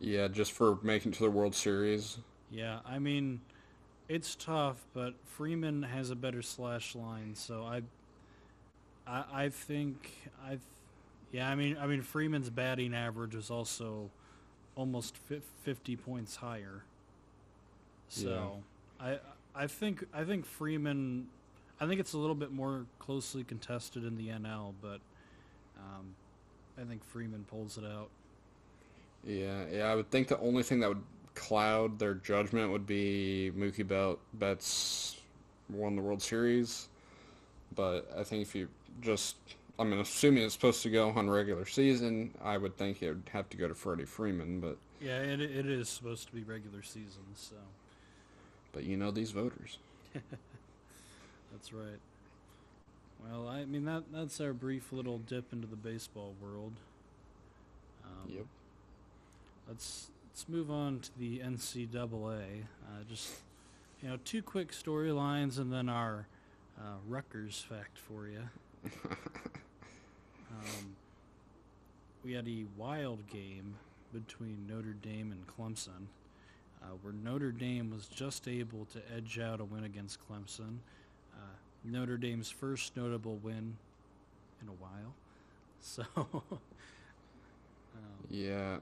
[0.00, 2.18] Yeah, just for making it to the World Series.
[2.50, 3.40] Yeah, I mean,
[4.08, 7.82] it's tough, but Freeman has a better slash line, so I,
[9.06, 10.58] I, I think I,
[11.32, 14.10] yeah, I mean, I mean Freeman's batting average is also
[14.76, 15.16] almost
[15.64, 16.84] fifty points higher.
[18.08, 18.62] So,
[19.00, 19.18] I,
[19.54, 21.26] I think I think Freeman,
[21.80, 25.00] I think it's a little bit more closely contested in the NL, but,
[25.78, 26.14] um,
[26.80, 28.08] I think Freeman pulls it out.
[29.26, 29.92] Yeah, yeah.
[29.92, 31.02] I would think the only thing that would
[31.34, 35.20] cloud their judgment would be Mookie Bet- Betts
[35.68, 36.88] won the World Series,
[37.74, 38.68] but I think if you
[39.02, 39.36] just,
[39.78, 43.30] I mean, assuming it's supposed to go on regular season, I would think it would
[43.32, 44.60] have to go to Freddie Freeman.
[44.60, 47.56] But Yeah, it, it is supposed to be regular season, so.
[48.72, 49.78] but you know these voters.
[51.52, 52.00] That's right.
[53.24, 56.72] Well, I mean that that's our brief little dip into the baseball world.
[58.04, 58.46] Um, Yep.
[59.68, 62.62] Let's let's move on to the NCAA.
[62.86, 63.34] Uh, just
[64.02, 66.26] you know, two quick storylines and then our
[66.78, 68.42] uh, Rutgers fact for you.
[70.58, 70.96] um,
[72.24, 73.76] we had a wild game
[74.12, 76.06] between Notre Dame and Clemson,
[76.82, 80.78] uh, where Notre Dame was just able to edge out a win against Clemson.
[81.34, 83.76] Uh, Notre Dame's first notable win
[84.62, 85.14] in a while.
[85.80, 86.58] So, um,
[88.28, 88.78] Yeah.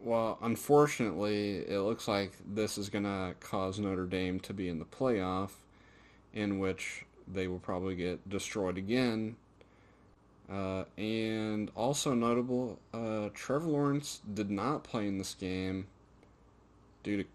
[0.00, 4.80] Well, unfortunately, it looks like this is going to cause Notre Dame to be in
[4.80, 5.50] the playoff,
[6.34, 9.36] in which they will probably get destroyed again.
[10.52, 15.86] Uh, and also notable, uh, Trevor Lawrence did not play in this game
[17.02, 17.28] due to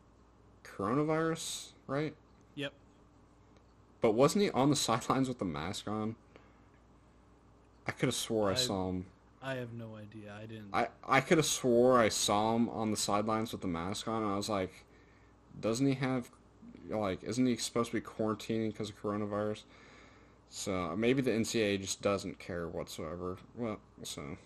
[0.63, 2.13] coronavirus, right?
[2.53, 2.73] yep.
[4.01, 6.15] But wasn't he on the sidelines with the mask on?
[7.87, 9.05] I could have swore I, I- saw him.
[9.41, 10.33] I have no idea.
[10.35, 10.69] I didn't.
[10.73, 14.23] I, I could have swore I saw him on the sidelines with the mask on,
[14.23, 14.83] and I was like,
[15.61, 16.29] doesn't he have,
[16.89, 19.63] like, isn't he supposed to be quarantining because of coronavirus?
[20.49, 23.37] So maybe the NCAA just doesn't care whatsoever.
[23.55, 24.37] Well, so.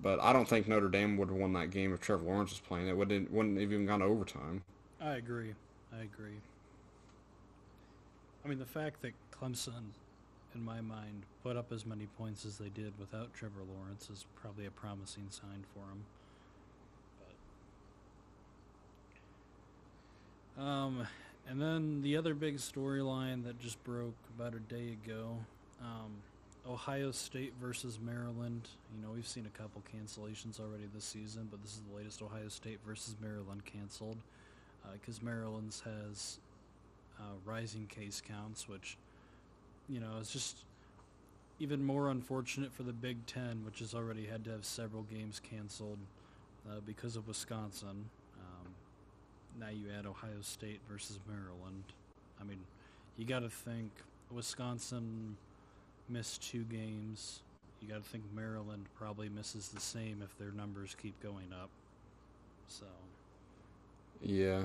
[0.00, 2.60] But I don't think Notre Dame would have won that game if Trevor Lawrence was
[2.60, 2.88] playing.
[2.88, 4.62] It wouldn't wouldn't have even gone to overtime.
[5.00, 5.54] I agree.
[5.92, 6.40] I agree.
[8.44, 9.92] I mean, the fact that Clemson,
[10.54, 14.26] in my mind, put up as many points as they did without Trevor Lawrence is
[14.34, 15.80] probably a promising sign for
[20.58, 20.66] them.
[20.66, 21.06] Um,
[21.48, 25.36] and then the other big storyline that just broke about a day ago,
[25.80, 26.12] um,
[26.68, 28.68] Ohio State versus Maryland.
[28.94, 32.22] You know, we've seen a couple cancellations already this season, but this is the latest
[32.22, 34.18] Ohio State versus Maryland canceled
[34.92, 36.38] because Maryland's has
[37.18, 38.96] uh, rising case counts, which
[39.88, 40.58] you know is just
[41.58, 45.40] even more unfortunate for the Big Ten, which has already had to have several games
[45.40, 45.98] canceled
[46.68, 48.06] uh, because of Wisconsin.
[49.58, 51.84] Now you add Ohio State versus Maryland.
[52.40, 52.58] I mean,
[53.16, 53.90] you got to think
[54.30, 55.36] Wisconsin
[56.08, 57.40] missed two games.
[57.80, 61.70] You got to think Maryland probably misses the same if their numbers keep going up.
[62.68, 62.86] So.
[64.22, 64.62] Yeah.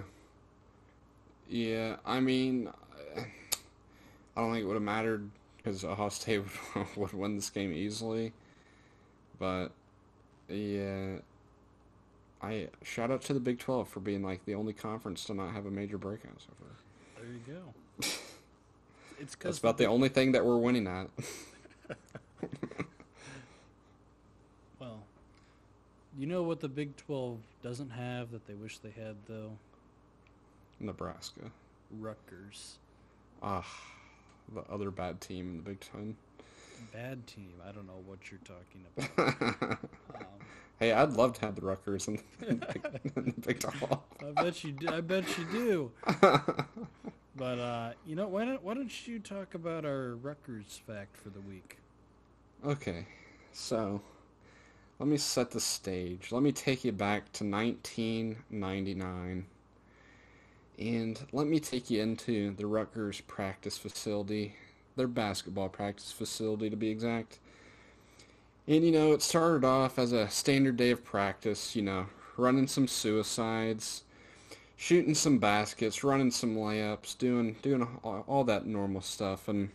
[1.50, 2.70] Yeah, I mean,
[3.16, 6.44] I don't think it would have mattered because Ohio State
[6.76, 8.34] would, would win this game easily.
[9.40, 9.70] But,
[10.50, 11.18] yeah,
[12.42, 15.54] I shout out to the Big 12 for being like the only conference to not
[15.54, 16.70] have a major breakout so far.
[17.24, 17.74] There you go.
[19.20, 21.10] it's That's about the only thing that we're winning at.
[24.80, 25.00] well,
[26.18, 29.52] You know what the Big 12 doesn't have that they wish they had, though?
[30.80, 31.52] Nebraska.
[32.00, 32.78] Rutgers.
[33.42, 33.66] Ah,
[34.54, 36.16] the other bad team in the Big Ten.
[36.94, 37.54] Bad team.
[37.68, 39.78] I don't know what you're talking about.
[40.16, 40.47] um,
[40.80, 44.00] hey, I'd love to have the Rutgers in, in, the, Big, in the Big 12.
[44.22, 44.90] I bet you do.
[44.90, 45.92] I bet you do.
[47.36, 51.30] but uh, you know, why don't why don't you talk about our Rutgers fact for
[51.30, 51.78] the week?
[52.66, 53.06] Okay,
[53.54, 54.02] so
[55.00, 56.32] let me set the stage.
[56.32, 59.46] Let me take you back to 1999.
[60.80, 64.56] And let me take you into the Rutgers practice facility,
[64.96, 67.40] their basketball practice facility to be exact.
[68.68, 72.68] And you know, it started off as a standard day of practice, you know, running
[72.68, 74.04] some suicides,
[74.76, 79.70] shooting some baskets, running some layups, doing doing all, that normal stuff and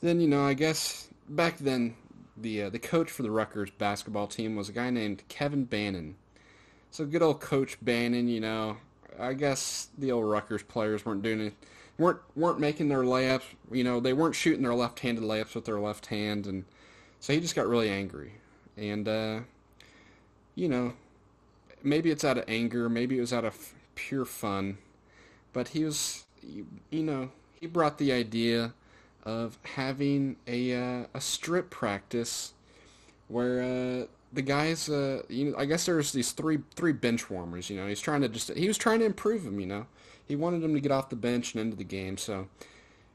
[0.00, 1.96] then you know, I guess back then
[2.36, 6.16] the uh, the coach for the Rutgers basketball team was a guy named Kevin Bannon.
[6.90, 8.78] So good old Coach Bannon, you know,
[9.18, 11.54] I guess the old Rutgers players weren't doing it,
[11.98, 13.42] weren't weren't making their layups.
[13.70, 16.64] You know, they weren't shooting their left-handed layups with their left hand, and
[17.20, 18.32] so he just got really angry.
[18.76, 19.40] And uh,
[20.54, 20.92] you know,
[21.82, 24.78] maybe it's out of anger, maybe it was out of pure fun,
[25.52, 27.30] but he was, you know,
[27.60, 28.72] he brought the idea
[29.24, 32.54] of having a uh, a strip practice
[33.28, 37.70] where uh, the guys, uh, you know, I guess there's these three three bench warmers.
[37.70, 39.60] You know, he's trying to just he was trying to improve them.
[39.60, 39.86] You know,
[40.26, 42.16] he wanted them to get off the bench and into the game.
[42.18, 42.48] So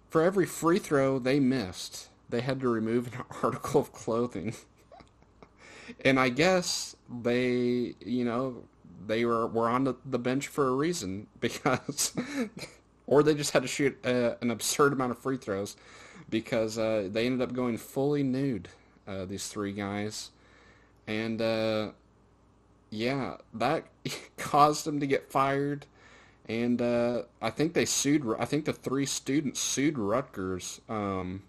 [0.09, 4.53] for every free throw they missed, they had to remove an article of clothing.
[6.03, 8.63] and I guess they, you know,
[9.05, 12.13] they were were on the, bench for a reason because,
[13.07, 15.75] or they just had to shoot uh, an absurd amount of free throws
[16.29, 18.69] because uh, they ended up going fully nude.
[19.05, 20.31] Uh, these three guys
[21.07, 21.91] and uh,
[22.89, 23.85] yeah, that
[24.37, 25.85] caused them to get fired.
[26.47, 28.25] And uh, I think they sued.
[28.37, 31.43] I think the three students sued Rutgers um,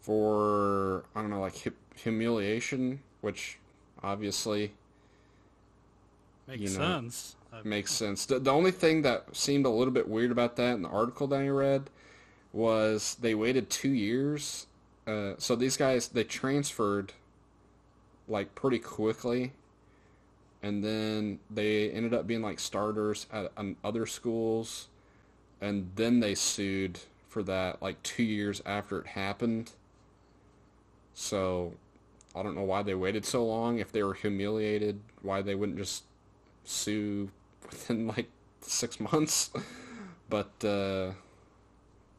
[0.00, 1.54] for I don't know, like
[1.96, 3.58] humiliation, which
[4.02, 4.72] obviously
[6.46, 7.36] makes you know, sense.
[7.64, 8.26] Makes sense.
[8.26, 11.26] The, the only thing that seemed a little bit weird about that in the article
[11.28, 11.90] that I read
[12.52, 14.66] was they waited two years.
[15.06, 17.12] Uh, so these guys they transferred
[18.28, 19.52] like pretty quickly
[20.62, 23.50] and then they ended up being like starters at
[23.82, 24.88] other schools
[25.60, 29.72] and then they sued for that like two years after it happened
[31.14, 31.72] so
[32.34, 33.78] i don't know why they waited so long.
[33.78, 36.04] If they were humiliated why they wouldn't just
[36.64, 37.30] sue
[37.70, 38.28] within like
[38.60, 39.50] six months?
[40.28, 41.12] But uh,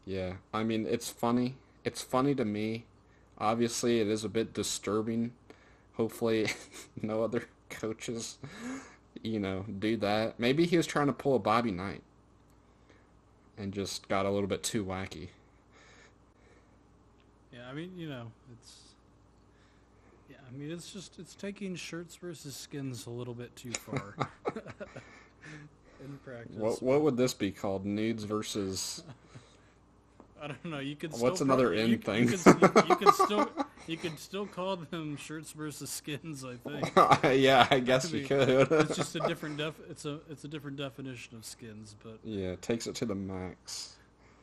[0.05, 0.34] yeah.
[0.53, 1.55] I mean it's funny.
[1.84, 2.85] It's funny to me.
[3.38, 5.31] Obviously it is a bit disturbing.
[5.93, 6.47] Hopefully,
[7.01, 8.38] no other coaches,
[9.22, 10.39] you know, do that.
[10.39, 12.01] Maybe he was trying to pull a Bobby Knight
[13.57, 15.30] and just got a little bit too wacky.
[17.53, 18.77] Yeah, I mean, you know, it's
[20.29, 24.15] yeah, I mean, it's just it's taking shirts versus skins a little bit too far
[24.55, 26.55] in practice.
[26.55, 27.85] What what would this be called?
[27.85, 29.03] Nudes versus
[30.41, 30.79] I don't know.
[30.79, 31.11] You could.
[31.13, 32.29] What's another pro- in thing?
[32.29, 33.49] You, you, you could still
[33.85, 36.43] you could still call them shirts versus skins.
[36.43, 36.91] I think.
[37.41, 38.71] yeah, I guess I mean, you could.
[38.71, 39.75] it's just a different def.
[39.89, 43.13] It's a it's a different definition of skins, but yeah, it takes it to the
[43.15, 43.97] max.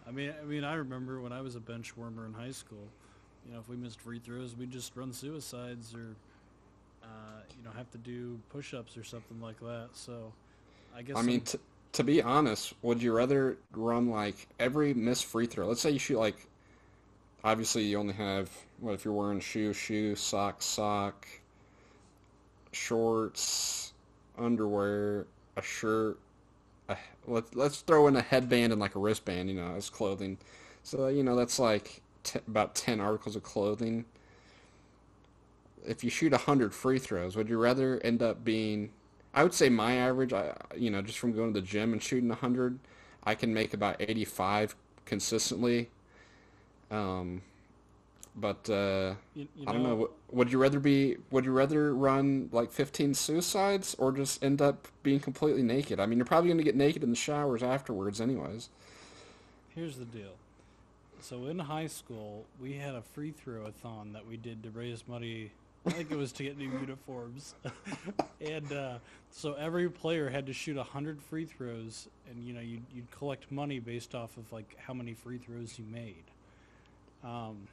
[0.09, 2.89] I mean, I mean, I remember when I was a bench warmer in high school.
[3.47, 6.17] You know, if we missed free throws, we'd just run suicides or,
[7.03, 9.91] uh, you know, have to do push-ups or something like that.
[9.93, 10.33] So,
[10.97, 11.17] I guess.
[11.17, 11.59] I mean, t-
[11.93, 15.67] to be honest, would you rather run like every missed free throw?
[15.67, 16.37] Let's say you shoot like,
[17.45, 21.27] obviously you only have what if you're wearing shoe, shoe, sock, sock,
[22.73, 23.93] shorts,
[24.39, 25.27] underwear,
[25.57, 26.19] a shirt.
[26.89, 26.97] A,
[27.27, 30.39] let's let's throw in a headband and like a wristband, you know, as clothing.
[30.83, 34.05] So you know that's like t- about ten articles of clothing.
[35.87, 38.91] If you shoot hundred free throws, would you rather end up being
[39.35, 42.03] I would say my average, I you know, just from going to the gym and
[42.03, 42.79] shooting 100,
[43.25, 44.75] I can make about 85
[45.05, 45.91] consistently.
[46.91, 47.43] Um,
[48.37, 50.11] but uh, you, you know, I don't know.
[50.31, 51.17] Would you rather be?
[51.31, 56.01] Would you rather run like 15 suicides or just end up being completely naked?
[56.01, 58.69] I mean, you're probably going to get naked in the showers afterwards, anyways.
[59.75, 60.35] Here's the deal.
[61.21, 64.71] So in high school, we had a free throw a thon that we did to
[64.71, 65.51] raise money
[65.89, 67.55] I think it was to get new uniforms.
[68.41, 68.99] and uh,
[69.31, 73.51] so every player had to shoot 100 free throws, and you know you'd, you'd collect
[73.51, 76.25] money based off of like how many free throws you made.
[77.25, 77.69] Um,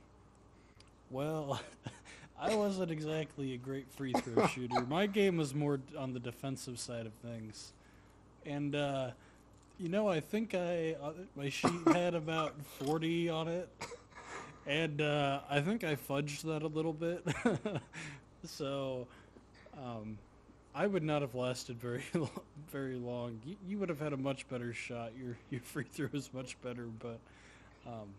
[1.10, 1.60] well,
[2.40, 4.82] I wasn't exactly a great free throw shooter.
[4.82, 7.74] My game was more on the defensive side of things,
[8.46, 9.12] and uh,
[9.80, 13.70] you know, I think I uh, my sheet had about forty on it,
[14.68, 17.26] and uh, I think I fudged that a little bit.
[18.44, 19.08] so,
[19.78, 20.18] um,
[20.74, 22.30] I would not have lasted very lo-
[22.72, 23.40] very long.
[23.46, 25.12] You, you would have had a much better shot.
[25.18, 27.20] Your your free throw is much better, but.
[27.88, 28.10] Um,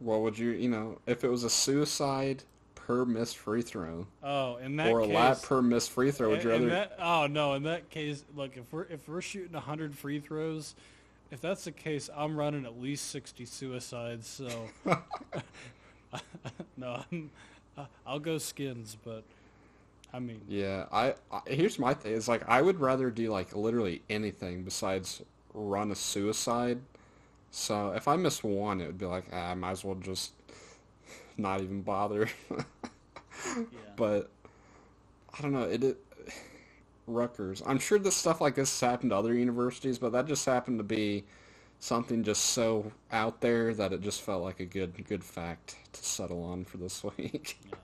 [0.00, 2.44] Well, would you, you know, if it was a suicide
[2.74, 6.10] per missed free throw oh, in that case or a case, lap per missed free
[6.10, 6.68] throw, would you rather?
[6.68, 7.54] that, oh no!
[7.54, 10.74] In that case, look if we're if we're shooting hundred free throws,
[11.30, 14.26] if that's the case, I'm running at least sixty suicides.
[14.26, 14.48] So
[16.76, 17.30] no, I'm,
[18.06, 19.22] I'll go skins, but
[20.12, 22.14] I mean, Yeah, I, I here's my thing.
[22.14, 25.22] It's like I would rather do like literally anything besides
[25.52, 26.80] run a suicide.
[27.50, 30.32] So if I miss one, it would be like ah, I might as well just
[31.36, 32.28] not even bother.
[32.50, 33.62] yeah.
[33.96, 34.30] but
[35.36, 35.62] I don't know.
[35.62, 36.04] It, it
[37.08, 37.62] Rutgers.
[37.66, 40.78] I'm sure this stuff like this has happened to other universities, but that just happened
[40.78, 41.24] to be
[41.80, 46.04] something just so out there that it just felt like a good good fact to
[46.04, 47.58] settle on for this week.
[47.66, 47.74] yeah.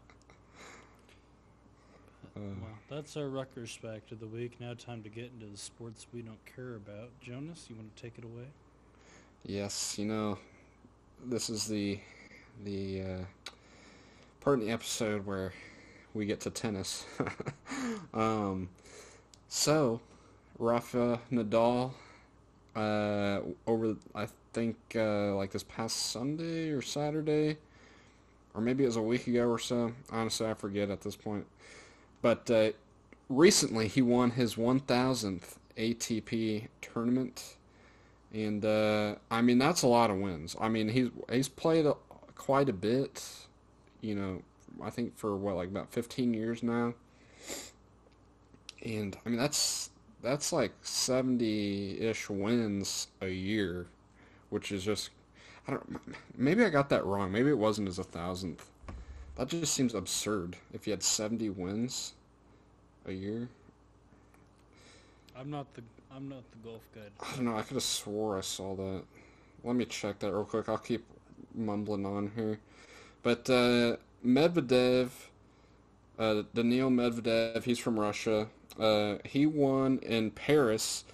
[2.36, 4.60] well, that's our Rutgers fact of the week.
[4.60, 7.10] Now, time to get into the sports we don't care about.
[7.20, 8.46] Jonas, you want to take it away?
[9.46, 10.38] Yes, you know,
[11.22, 11.98] this is the
[12.64, 13.24] the uh,
[14.40, 15.52] part in the episode where
[16.14, 17.04] we get to tennis.
[18.14, 18.70] um,
[19.50, 20.00] so,
[20.58, 21.92] Rafa Nadal,
[22.74, 27.58] uh, over I think uh, like this past Sunday or Saturday,
[28.54, 29.92] or maybe it was a week ago or so.
[30.10, 31.44] Honestly, I forget at this point.
[32.22, 32.70] But uh,
[33.28, 37.56] recently, he won his 1,000th ATP tournament.
[38.34, 40.56] And uh, I mean that's a lot of wins.
[40.60, 41.94] I mean he's he's played a,
[42.34, 43.24] quite a bit,
[44.00, 44.42] you know.
[44.82, 46.94] I think for what like about 15 years now.
[48.84, 49.90] And I mean that's
[50.20, 53.86] that's like 70-ish wins a year,
[54.50, 55.10] which is just
[55.68, 56.00] I don't
[56.36, 57.30] maybe I got that wrong.
[57.30, 58.68] Maybe it wasn't as a thousandth.
[59.36, 60.56] That just seems absurd.
[60.72, 62.14] If you had 70 wins
[63.06, 63.48] a year,
[65.36, 65.82] I'm not the
[66.14, 67.10] I'm not the golf guide.
[67.20, 67.56] I don't know.
[67.56, 69.02] I could have swore I saw that.
[69.64, 70.68] Let me check that real quick.
[70.68, 71.04] I'll keep
[71.54, 72.60] mumbling on here.
[73.24, 75.08] But uh, Medvedev,
[76.16, 78.46] uh, Daniil Medvedev, he's from Russia.
[78.78, 81.04] Uh, he won in Paris,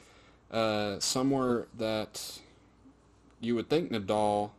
[0.51, 2.41] uh, somewhere that
[3.41, 4.51] you would think Nadal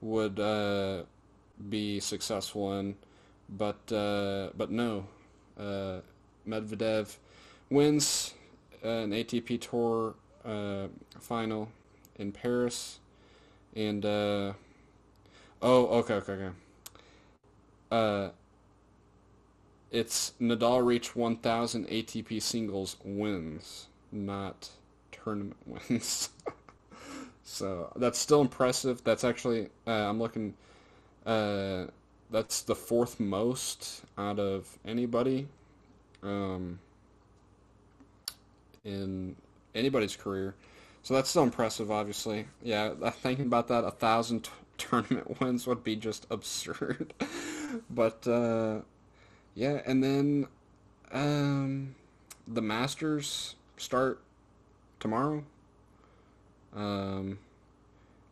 [0.00, 1.02] would uh,
[1.68, 2.94] be successful in,
[3.48, 5.06] but uh, but no.
[5.58, 6.00] Uh,
[6.46, 7.16] Medvedev
[7.70, 8.34] wins
[8.82, 10.88] an ATP Tour uh,
[11.18, 11.68] final
[12.16, 12.98] in Paris,
[13.74, 14.52] and uh,
[15.62, 16.50] oh, okay, okay, okay.
[17.90, 18.30] Uh,
[19.90, 24.70] it's Nadal reached 1,000 ATP singles wins, not
[25.10, 26.30] tournament wins.
[27.42, 29.02] so that's still impressive.
[29.04, 30.54] That's actually uh, I'm looking.
[31.26, 31.86] Uh,
[32.30, 35.48] that's the fourth most out of anybody.
[36.22, 36.78] Um,
[38.84, 39.36] in
[39.74, 40.54] anybody's career.
[41.02, 42.46] So that's still impressive, obviously.
[42.62, 47.12] Yeah, thinking about that, a thousand t- tournament wins would be just absurd.
[47.90, 48.80] but uh,
[49.54, 50.46] yeah, and then
[51.12, 51.94] um,
[52.46, 54.20] the Masters start
[54.98, 55.44] tomorrow.
[56.74, 57.38] Um,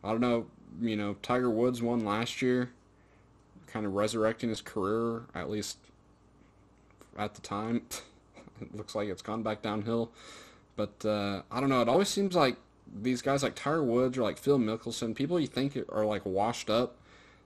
[0.03, 0.47] I don't know.
[0.81, 2.69] You know, Tiger Woods won last year,
[3.67, 5.77] kind of resurrecting his career at least
[7.17, 7.81] at the time.
[8.61, 10.11] it looks like it's gone back downhill.
[10.75, 11.81] But uh, I don't know.
[11.81, 12.55] It always seems like
[13.01, 16.69] these guys like Tiger Woods or like Phil Mickelson, people you think are like washed
[16.69, 16.95] up,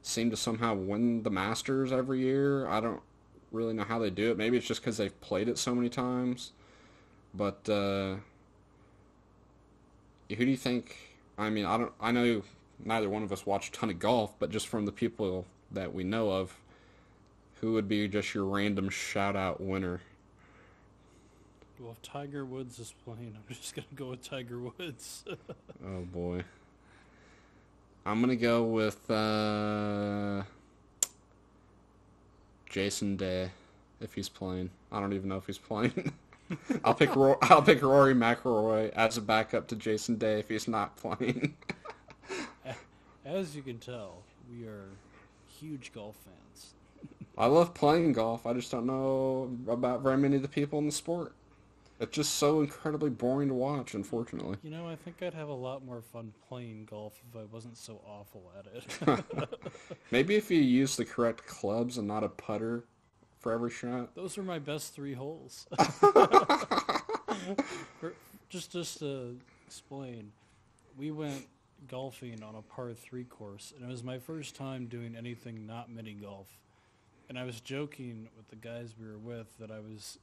[0.02, 2.68] seem to somehow win the Masters every year.
[2.68, 3.02] I don't
[3.52, 4.38] really know how they do it.
[4.38, 6.52] Maybe it's just because they've played it so many times.
[7.34, 8.18] But uh,
[10.30, 10.96] who do you think?
[11.38, 11.94] I mean, I don't.
[12.00, 12.44] I know
[12.84, 15.94] neither one of us watch a ton of golf, but just from the people that
[15.94, 16.56] we know of,
[17.62, 20.02] who would be just your random shout out winner?
[21.84, 25.26] Well, if Tiger Woods is playing, I'm just gonna go with Tiger Woods.
[25.86, 26.46] Oh boy.
[28.06, 30.44] I'm gonna go with uh,
[32.70, 33.52] Jason Day
[34.00, 34.70] if he's playing.
[34.94, 36.14] I don't even know if he's playing.
[36.86, 40.70] I'll pick Ro- I'll pick Rory McIlroy as a backup to Jason Day if he's
[40.70, 41.58] not playing.
[43.26, 44.88] As you can tell, we are
[45.60, 46.76] huge golf fans.
[47.38, 48.46] I love playing golf.
[48.46, 51.34] I just don't know about very many of the people in the sport.
[52.04, 54.58] It's just so incredibly boring to watch, unfortunately.
[54.62, 57.78] You know, I think I'd have a lot more fun playing golf if I wasn't
[57.78, 59.24] so awful at it.
[60.12, 62.84] Maybe if you use the correct clubs and not a putter
[63.40, 64.14] for every shot.
[64.16, 65.66] Those are my best three holes.
[68.50, 69.36] Just just to
[69.66, 70.32] explain,
[70.96, 71.48] we went
[71.88, 75.90] golfing on a par three course, and it was my first time doing anything not
[75.90, 76.48] mini golf.
[77.30, 80.20] And I was joking with the guys we were with that I was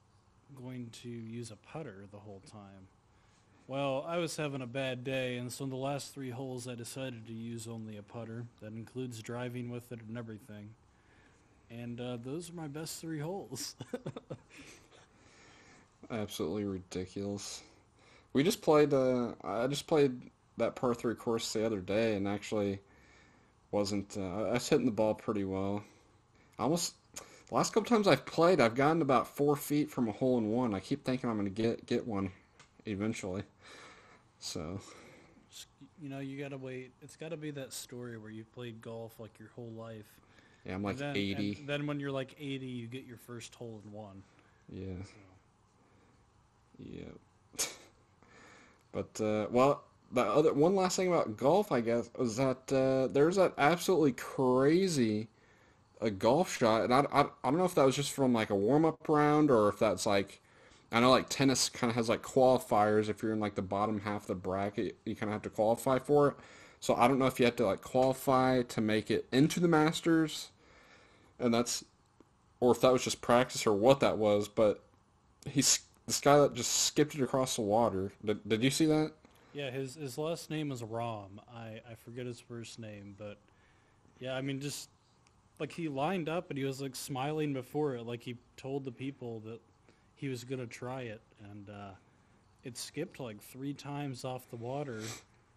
[0.54, 2.88] going to use a putter the whole time.
[3.66, 6.74] Well, I was having a bad day, and so in the last three holes, I
[6.74, 8.44] decided to use only a putter.
[8.60, 10.70] That includes driving with it and everything.
[11.70, 13.76] And uh, those are my best three holes.
[16.10, 17.62] Absolutely ridiculous.
[18.32, 18.92] We just played.
[18.92, 20.20] Uh, I just played
[20.56, 22.80] that par three course the other day, and actually
[23.70, 24.16] wasn't.
[24.16, 25.84] Uh, I was hitting the ball pretty well.
[26.58, 26.94] I almost
[27.50, 30.50] the last couple times I've played, I've gotten about four feet from a hole in
[30.50, 30.72] one.
[30.72, 32.30] I keep thinking I'm going to get get one
[32.86, 33.42] eventually.
[34.38, 34.80] So
[36.00, 36.92] you know, you gotta wait.
[37.02, 40.06] It's gotta be that story where you played golf like your whole life.
[40.64, 41.56] yeah, I'm like then, 80.
[41.60, 44.22] And then when you're like 80, you get your first hole in one.
[44.70, 45.02] Yeah.
[45.04, 45.12] So.
[46.78, 47.66] Yeah.
[48.92, 53.12] but uh, well, the other one last thing about golf, I guess, was that uh,
[53.12, 55.28] there's that absolutely crazy
[56.00, 58.50] a golf shot, and I, I, I don't know if that was just from like
[58.50, 60.40] a warm up round or if that's like
[60.92, 63.08] I know like tennis kind of has like qualifiers.
[63.08, 65.50] If you're in like the bottom half of the bracket, you kind of have to
[65.50, 66.34] qualify for it.
[66.80, 69.68] So I don't know if you have to like qualify to make it into the
[69.68, 70.50] Masters,
[71.38, 71.84] and that's
[72.58, 74.48] or if that was just practice or what that was.
[74.48, 74.82] But
[75.46, 78.12] he's this guy that just skipped it across the water.
[78.24, 79.12] Did, did you see that?
[79.52, 81.38] Yeah, his his last name is Rahm.
[81.54, 83.38] I I forget his first name, but
[84.18, 84.88] yeah, I mean just
[85.60, 88.90] like he lined up and he was like smiling before it, like he told the
[88.90, 89.60] people that
[90.16, 91.20] he was gonna try it,
[91.52, 91.90] and uh,
[92.64, 95.00] it skipped like three times off the water,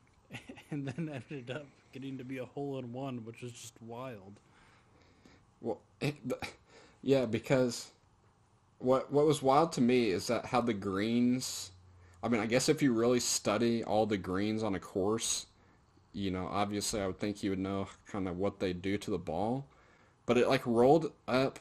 [0.72, 4.40] and then ended up getting to be a hole in one, which is just wild.
[5.62, 6.16] Well, it,
[7.02, 7.92] yeah, because
[8.80, 11.72] what what was wild to me is that how the greens.
[12.22, 15.46] I mean, I guess if you really study all the greens on a course,
[16.14, 19.12] you know, obviously I would think you would know kind of what they do to
[19.12, 19.68] the ball,
[20.26, 21.60] but it like rolled up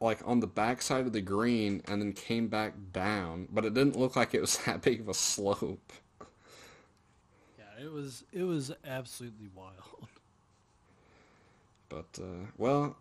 [0.00, 3.96] like on the backside of the green and then came back down, but it didn't
[3.96, 5.92] look like it was that big of a slope.
[7.58, 10.08] Yeah, it was it was absolutely wild.
[11.88, 12.96] But uh, well,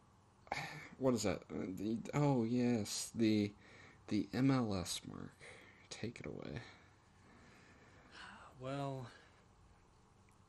[1.00, 1.44] what is that?
[1.52, 3.52] Uh, The oh yes, the
[4.08, 5.34] the MLS mark.
[5.90, 6.62] Take it away.
[8.60, 9.08] Well,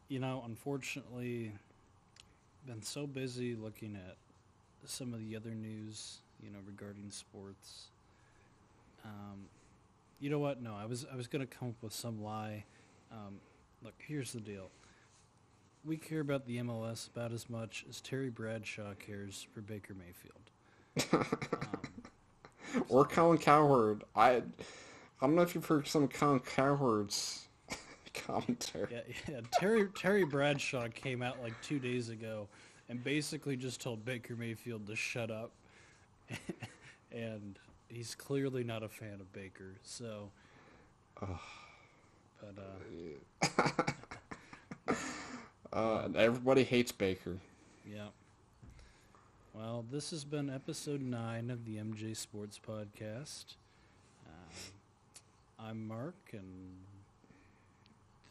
[0.08, 1.52] you know, unfortunately,
[2.66, 4.16] been so busy looking at
[4.84, 7.88] some of the other news, you know, regarding sports.
[9.04, 9.46] Um,
[10.20, 10.62] you know what?
[10.62, 12.64] No, I was I was gonna come up with some lie.
[13.12, 13.36] Um,
[13.82, 14.70] look, here's the deal.
[15.84, 20.50] We care about the MLS about as much as Terry Bradshaw cares for Baker Mayfield.
[21.12, 21.78] Um,
[22.88, 24.02] Or Colin Cowherd.
[24.16, 24.42] I I
[25.20, 27.43] don't know if you've heard some Colin Cowherd's
[28.14, 28.88] commentary.
[28.90, 29.40] Yeah, yeah.
[29.52, 32.48] Terry Terry Bradshaw came out like two days ago
[32.88, 35.50] and basically just told Baker Mayfield to shut up,
[37.12, 37.58] and
[37.88, 39.74] he's clearly not a fan of Baker.
[39.82, 40.30] So,
[41.20, 41.28] but
[42.58, 43.82] uh,
[45.72, 47.36] Uh, and everybody hates Baker.
[47.84, 48.06] yeah.
[49.54, 53.54] Well, this has been episode nine of the MJ Sports Podcast.
[54.26, 54.52] Um,
[55.58, 56.74] I'm Mark, and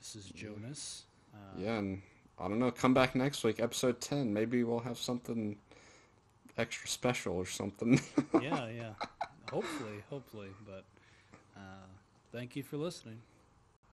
[0.03, 1.03] this is Jonas.
[1.34, 2.01] Uh, Yeah, and
[2.38, 2.71] I don't know.
[2.71, 4.34] Come back next week, episode ten.
[4.34, 5.55] Maybe we'll have something
[6.57, 8.01] extra special or something.
[8.41, 8.93] yeah, yeah.
[9.49, 10.49] Hopefully, hopefully.
[10.65, 10.84] But
[11.55, 11.85] uh,
[12.34, 13.19] thank you for listening.